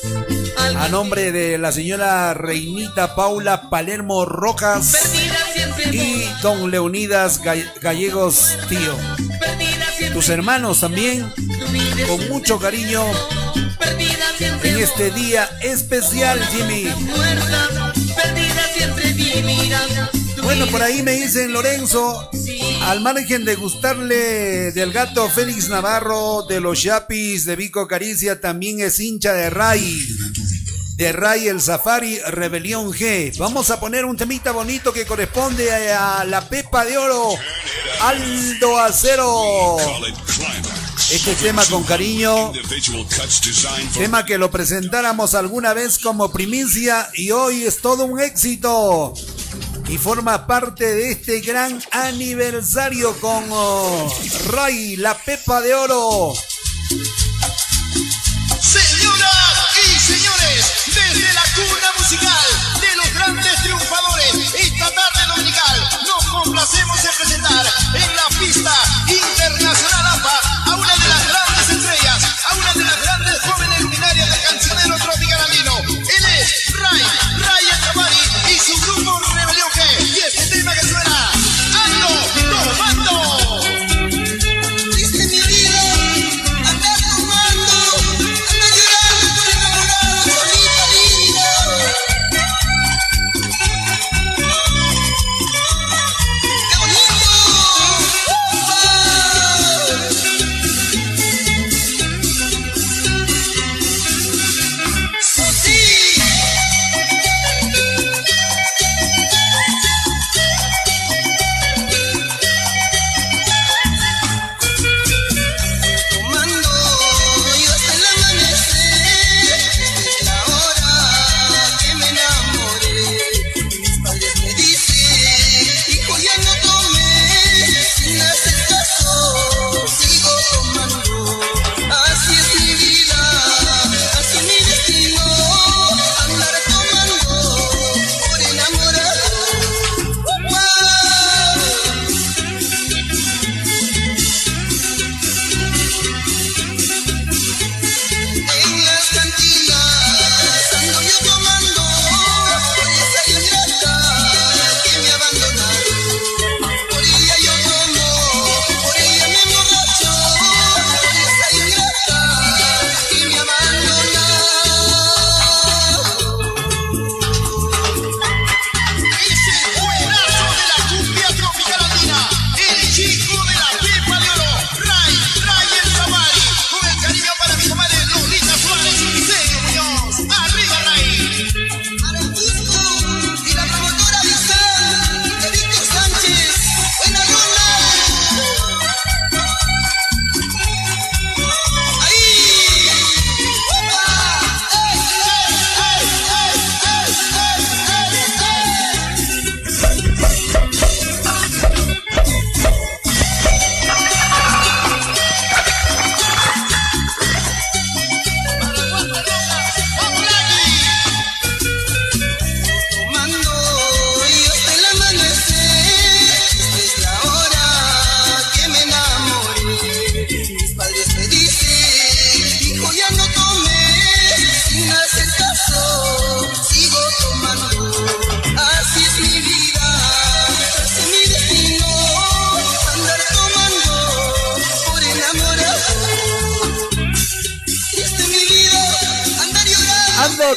[0.77, 4.93] A nombre de la señora Reinita Paula Palermo Rojas
[5.91, 8.95] y don Leonidas Gall- Gallegos Tío.
[10.13, 11.33] Tus hermanos también,
[12.07, 13.03] con mucho cariño
[14.63, 16.87] en este día especial, Jimmy.
[20.43, 22.29] Bueno, por ahí me dicen Lorenzo,
[22.83, 28.79] al margen de gustarle del gato Félix Navarro, de los Yapis, de Vico Caricia, también
[28.79, 30.07] es hincha de Ray.
[30.97, 33.37] De Ray el Safari Rebelión G.
[33.37, 37.31] Vamos a poner un temita bonito que corresponde a la Pepa de Oro.
[38.01, 39.77] Aldo Acero.
[41.11, 42.51] Este tema con cariño,
[43.93, 49.13] tema que lo presentáramos alguna vez como primicia y hoy es todo un éxito
[49.87, 54.13] y forma parte de este gran aniversario con oh,
[54.49, 56.33] Ray, la Pepa de Oro.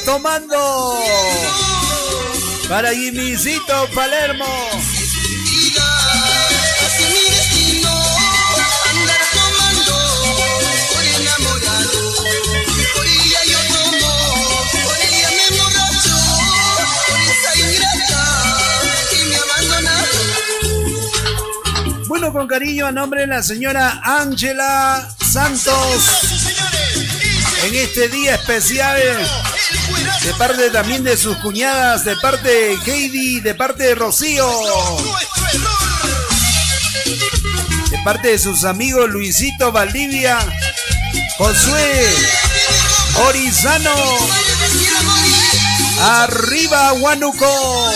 [0.05, 0.99] tomando.
[2.68, 4.45] Para Jimmycito Palermo.
[22.09, 26.28] Bueno, con cariño a nombre de la señora Ángela Santos.
[27.64, 28.97] En este día especial
[30.29, 34.47] de parte también de sus cuñadas, de parte de Heidi, de parte de Rocío.
[37.91, 40.39] De parte de sus amigos Luisito Valdivia,
[41.39, 42.14] Josué
[43.26, 43.95] Orizano.
[45.99, 47.91] Arriba Huánuco.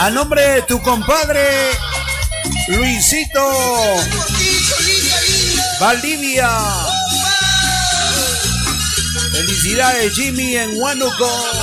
[0.00, 1.46] A nombre de tu compadre
[2.68, 3.44] Luisito.
[5.78, 6.48] Valdivia.
[9.30, 11.59] Felicidades Jimmy en Huánuco.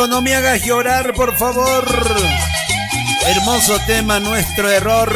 [0.00, 1.84] Raicito, no me hagas llorar, por favor.
[3.26, 5.10] Hermoso tema, nuestro error.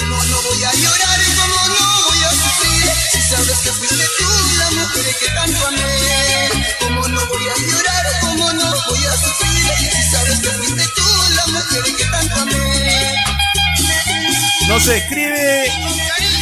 [0.00, 4.28] Como no voy a llorar, como no voy a sufrir Si sabes que fuiste tú
[4.58, 6.48] la mujer que tanto amé
[6.80, 11.06] Como no voy a llorar, como no voy a sufrir Si sabes que fuiste tú
[11.34, 13.14] la mujer que tanto amé
[14.68, 15.72] Nos escribe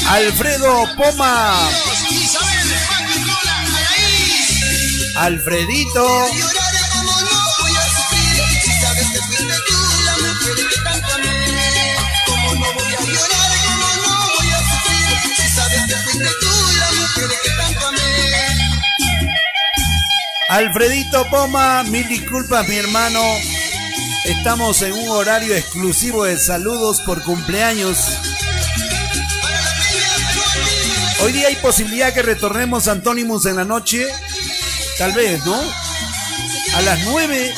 [0.08, 1.70] Alfredo Poma.
[5.16, 6.26] Alfredito.
[20.56, 23.20] Alfredito Poma, mil disculpas mi hermano.
[24.24, 27.98] Estamos en un horario exclusivo de saludos por cumpleaños.
[31.20, 32.92] Hoy día hay posibilidad que retornemos a
[33.44, 34.06] en la noche.
[34.96, 35.60] Tal vez, ¿no?
[36.74, 37.54] A las 9.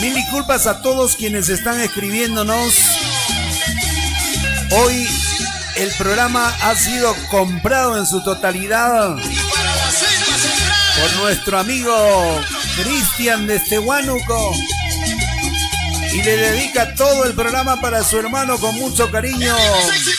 [0.00, 2.74] Mil disculpas a todos quienes están escribiéndonos.
[4.72, 5.06] Hoy
[5.76, 9.16] el programa ha sido comprado en su totalidad
[11.00, 11.92] por nuestro amigo
[12.82, 14.54] Cristian de Estehuánuco.
[16.12, 19.56] Y le dedica todo el programa para su hermano con mucho cariño.
[19.56, 20.14] Con.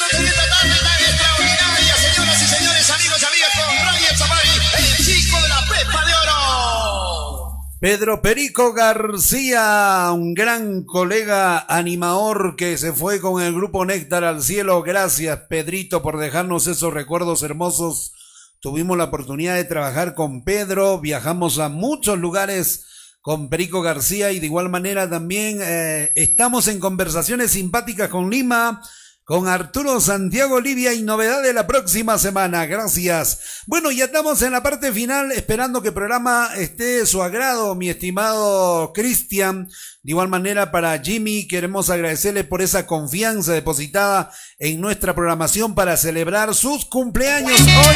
[7.85, 14.41] Pedro Perico García, un gran colega animador que se fue con el grupo Néctar al
[14.41, 14.81] cielo.
[14.81, 18.13] Gracias, Pedrito, por dejarnos esos recuerdos hermosos.
[18.59, 22.85] Tuvimos la oportunidad de trabajar con Pedro, viajamos a muchos lugares
[23.21, 28.81] con Perico García y de igual manera también eh, estamos en conversaciones simpáticas con Lima,
[29.25, 32.67] con Arturo Santiago Livia y novedad de la próxima semana.
[32.67, 33.63] Gracias.
[33.65, 37.73] Bueno, ya estamos en la parte final, esperando que el programa esté de su agrado,
[37.73, 39.67] mi estimado Cristian.
[40.03, 45.97] De igual manera, para Jimmy, queremos agradecerle por esa confianza depositada en nuestra programación para
[45.97, 47.95] celebrar sus cumpleaños hoy.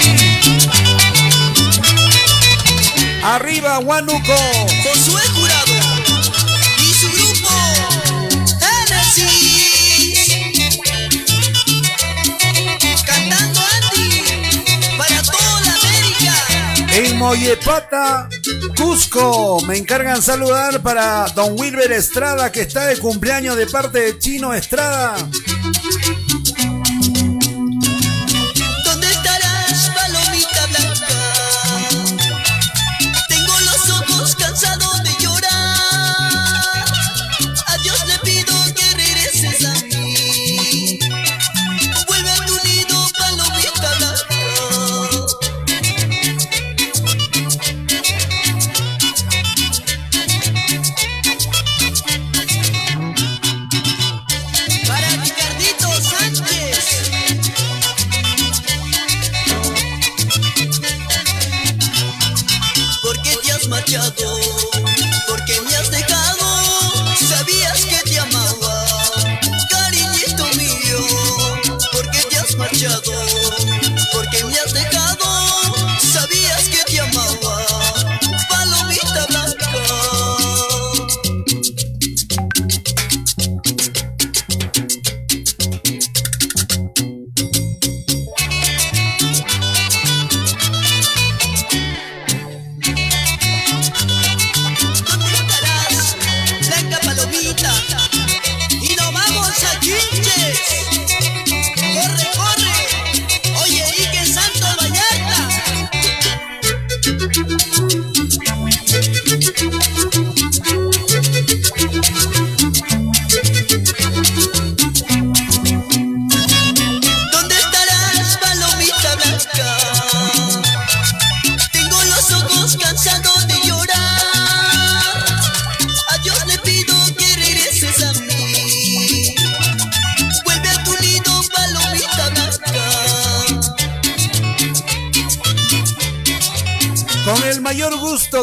[3.24, 4.34] Arriba, Huánuco.
[4.84, 5.79] Josué Jurado
[17.20, 18.30] Mollepata,
[18.78, 24.18] Cusco, me encargan saludar para don Wilber Estrada, que está de cumpleaños de parte de
[24.18, 25.18] Chino Estrada.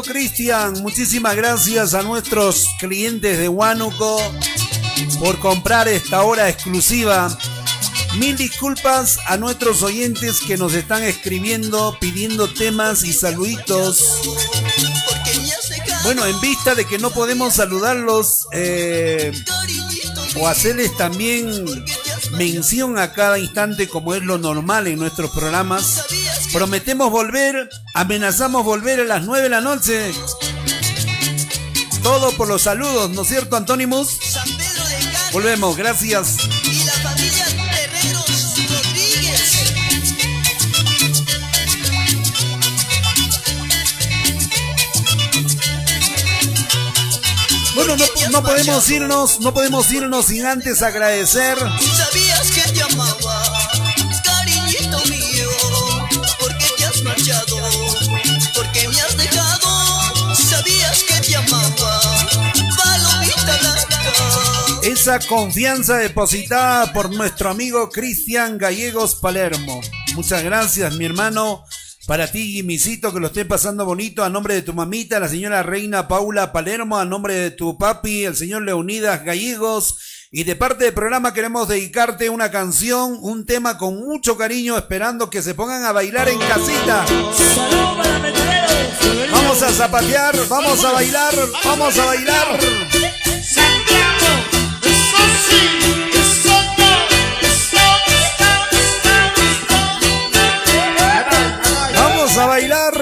[0.03, 0.75] Cristian.
[0.83, 4.21] Muchísimas gracias a nuestros clientes de Huánuco
[5.19, 7.37] por comprar esta hora exclusiva.
[8.19, 14.21] Mil disculpas a nuestros oyentes que nos están escribiendo, pidiendo temas y saluditos.
[16.03, 19.33] Bueno, en vista de que no podemos saludarlos eh,
[20.41, 21.65] o hacerles también
[22.33, 26.05] mención a cada instante como es lo normal en nuestros programas,
[26.53, 30.13] prometemos volver, amenazamos volver a las 9 de la noche.
[32.03, 34.19] Todo por los saludos, ¿no es cierto, Antónimos?
[35.33, 36.37] Volvemos, gracias.
[36.63, 37.45] Y la familia
[38.69, 39.67] Rodríguez.
[47.75, 52.63] Bueno, no, no podemos irnos, no podemos irnos sin antes agradecer ¿Sabías que
[65.29, 69.81] confianza depositada por nuestro amigo Cristian Gallegos Palermo.
[70.17, 71.63] Muchas gracias, mi hermano.
[72.09, 75.63] Para ti, Jimisito, que lo esté pasando bonito, a nombre de tu mamita, la señora
[75.63, 79.97] Reina Paula Palermo, a nombre de tu papi, el señor Leonidas Gallegos,
[80.33, 85.31] y de parte del programa queremos dedicarte una canción, un tema con mucho cariño, esperando
[85.31, 87.07] que se pongan a bailar en casita.
[89.31, 91.35] Vamos a zapatear, vamos a bailar,
[91.65, 93.06] vamos a bailar.
[101.95, 102.93] Vamos a bailar.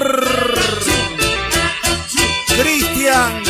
[2.49, 3.43] Cristian.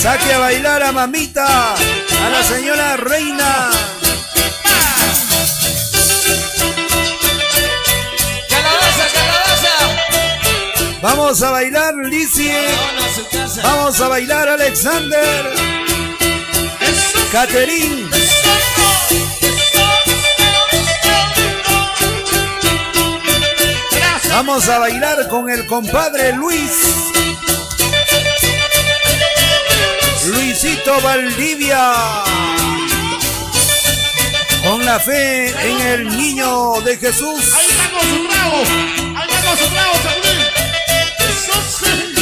[0.00, 3.70] Saque a bailar a mamita, a la señora reina.
[11.02, 11.94] Vamos a bailar,
[13.32, 13.62] casa.
[13.62, 15.81] Vamos a bailar, Alexander.
[17.32, 18.10] Caterín.
[24.28, 26.70] Vamos a bailar con el compadre Luis.
[30.26, 31.94] Luisito Valdivia.
[34.62, 37.54] Con la fe en el niño de Jesús.
[37.56, 37.72] Ahí.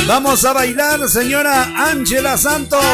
[0.06, 2.84] Vamos a bailar, señora Ángela Santos.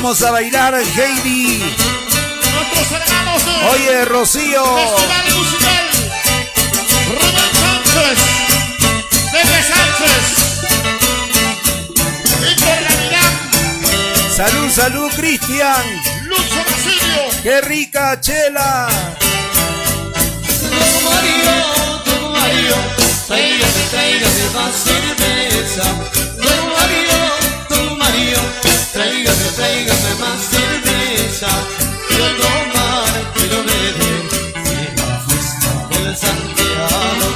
[0.00, 1.58] Vamos a bailar, Heidi.
[1.58, 4.64] Nuestros hermanos de Oye, Rocío.
[4.76, 5.86] Festival Musical.
[7.08, 8.18] Rubén Sánchez.
[9.32, 10.22] Pepe Sánchez.
[12.40, 13.34] Víctor Gavilán.
[14.36, 15.84] Salud, salud, Cristian.
[16.26, 17.42] Lucho Basilio.
[17.42, 18.88] Qué rica chela.
[21.02, 21.54] Mario,
[22.06, 22.76] don Mario,
[23.26, 25.86] tráigase, tráigase más cerveza.
[26.36, 27.18] Don Mario,
[27.68, 28.38] don Mario,
[29.58, 31.48] tráigase más cerveza.
[32.08, 34.22] Quiero tomar, quiero beber,
[34.78, 37.26] en la fiesta del Santiago.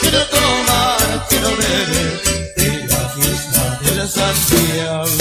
[0.00, 2.12] Quiero tomar, quiero beber,
[2.56, 5.15] en la fiesta del Santiago.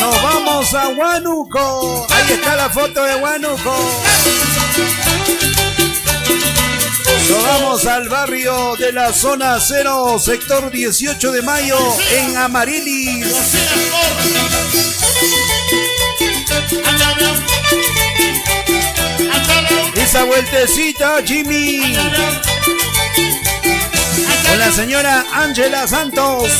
[0.00, 2.06] Nos vamos a Huánuco.
[2.10, 3.76] Ahí está la foto de Huánuco.
[7.28, 11.78] Nos vamos al barrio de la zona 0, sector 18 de mayo,
[12.12, 13.26] en Amarilis.
[19.94, 21.82] Esa vueltecita, Jimmy.
[24.48, 26.50] Con la señora Ángela Santos.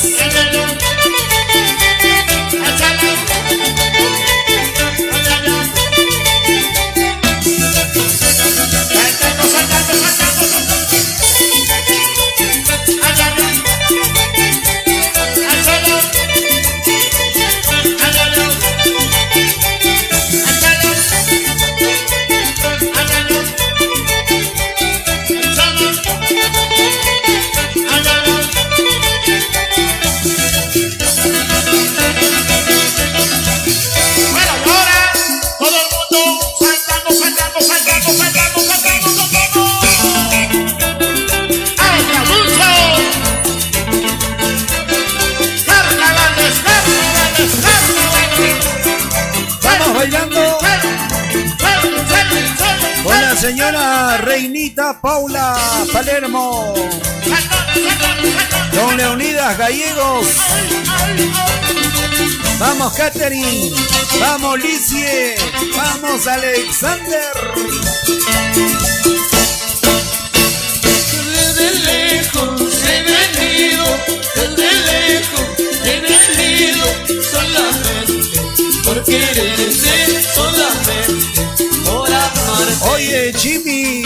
[53.39, 55.55] Señora Reinita Paula
[55.93, 56.73] Palermo.
[58.75, 60.27] Con Leonidas Gallegos.
[62.59, 63.71] Vamos, Catherine.
[64.19, 65.35] Vamos, Licie.
[65.75, 67.31] Vamos, Alexander.
[71.33, 73.85] Desde lejos he venido,
[74.35, 75.45] desde lejos
[75.85, 76.85] he venido
[77.31, 78.29] solamente
[78.83, 81.38] por quererte, solamente.
[82.91, 84.03] Oye, Jimmy.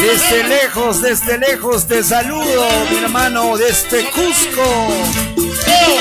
[0.00, 4.88] Desde lejos, desde lejos te saludo, mi hermano, desde Cusco.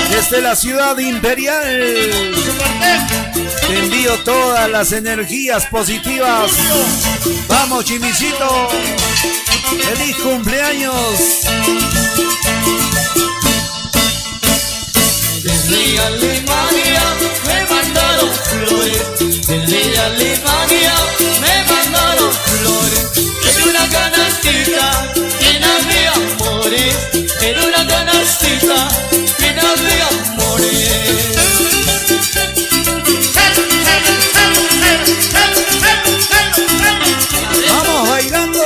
[0.09, 2.33] Desde la ciudad imperial.
[3.67, 6.51] Te envío todas las energías positivas.
[7.47, 8.69] Vamos, Chimicito.
[9.83, 10.95] Feliz cumpleaños.
[15.43, 17.03] Desde Alemania
[17.45, 20.84] me mandaron flores, desde Alemania
[24.45, 26.95] canastita llena de amores,
[27.41, 28.87] en una canastita
[29.39, 29.95] llena de.
[37.69, 38.63] Vamos bailando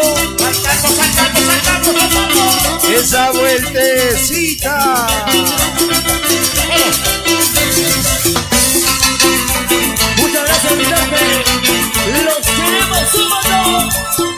[2.94, 5.08] esa vueltecita.
[10.18, 10.84] Muchas gracias, mi.
[12.24, 14.29] Los queremos un.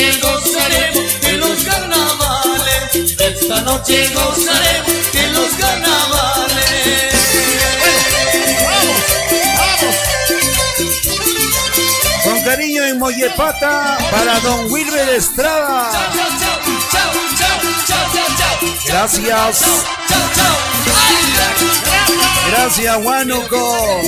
[0.00, 3.16] Noche gozaremos de los carnavales.
[3.18, 7.14] Esta noche gozaremos de los carnavales.
[12.24, 15.90] Con cariño en Mollepata para don Wilber Estrada.
[15.92, 16.52] Chao, chao, chao,
[16.90, 17.12] chao,
[17.86, 18.56] chao, chao, chao.
[18.86, 19.60] Gracias.
[20.08, 20.56] Chao, chao.
[21.08, 24.00] Ay, Gracias, Huánuco.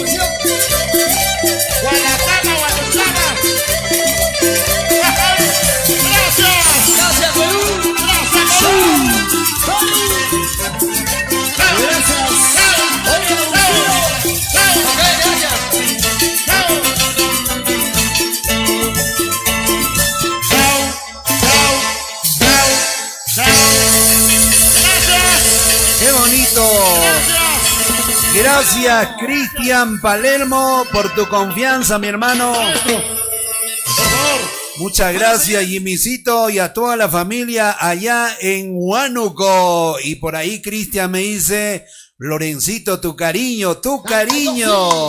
[28.62, 32.54] Gracias, Cristian Palermo, por tu confianza, mi hermano.
[34.76, 39.96] Muchas gracias, Jimmycito, y a toda la familia allá en Huánuco.
[40.04, 41.86] Y por ahí Cristian me dice,
[42.18, 45.08] Lorencito, tu cariño, tu cariño.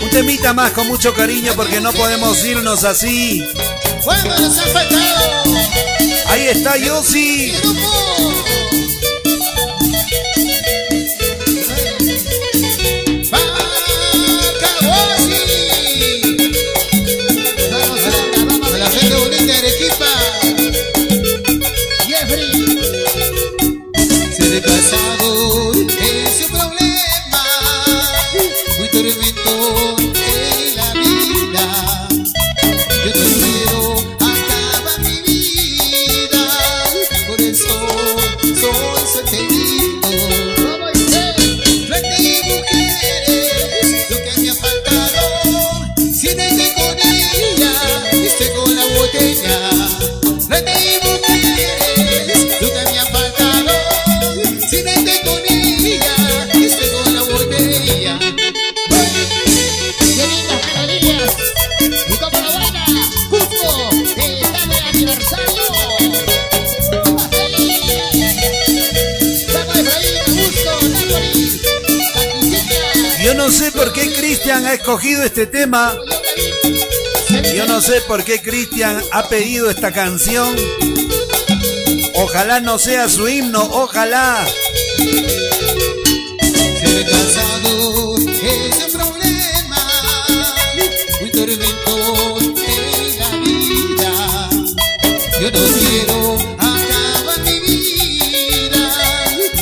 [0.00, 3.44] Un temita más con mucho cariño porque no podemos irnos así.
[6.28, 7.54] Ahí está Yossi.
[75.46, 75.96] tema.
[77.54, 80.54] Yo no sé por qué Cristian ha pedido esta canción.
[82.14, 84.46] Ojalá no sea su himno, ojalá.
[95.40, 98.84] Yo no quiero acabar mi vida,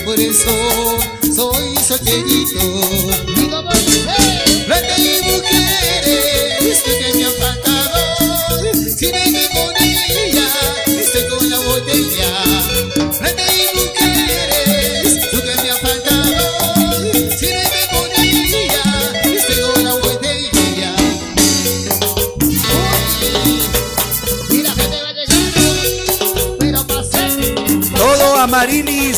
[0.04, 0.98] por eso
[1.34, 3.29] soy solterito.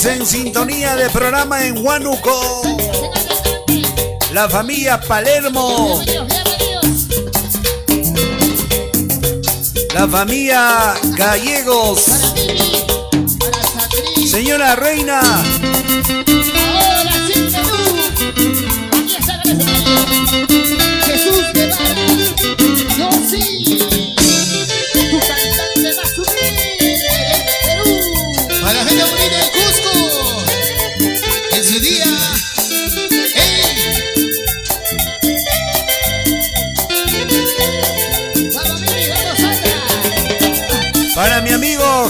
[0.05, 2.63] En sintonía de programa en Huánuco.
[4.33, 6.03] La familia Palermo.
[9.95, 12.05] La familia Gallegos.
[14.29, 15.21] Señora Reina.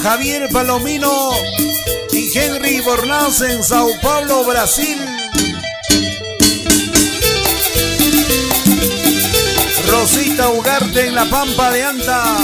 [0.02, 1.30] Javier Palomino
[2.12, 4.98] y Henry Bornaz en Sao Paulo, Brasil.
[9.86, 12.36] Rosita Ugarte en La Pampa de Anta.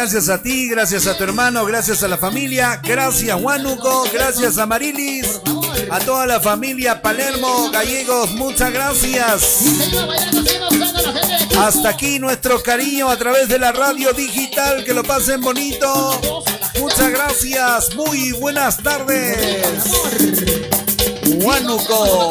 [0.00, 4.64] Gracias a ti, gracias a tu hermano, gracias a la familia, gracias Juanuco, gracias a
[4.64, 5.26] Marilis,
[5.90, 9.58] a toda la familia Palermo, Gallegos, muchas gracias.
[11.58, 16.18] Hasta aquí nuestro cariño a través de la radio digital, que lo pasen bonito.
[16.78, 19.36] Muchas gracias, muy buenas tardes.
[21.44, 22.30] Huánuco,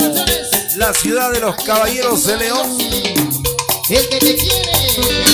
[0.77, 2.77] la ciudad de los caballeros de León.
[3.89, 5.28] El que te quiere.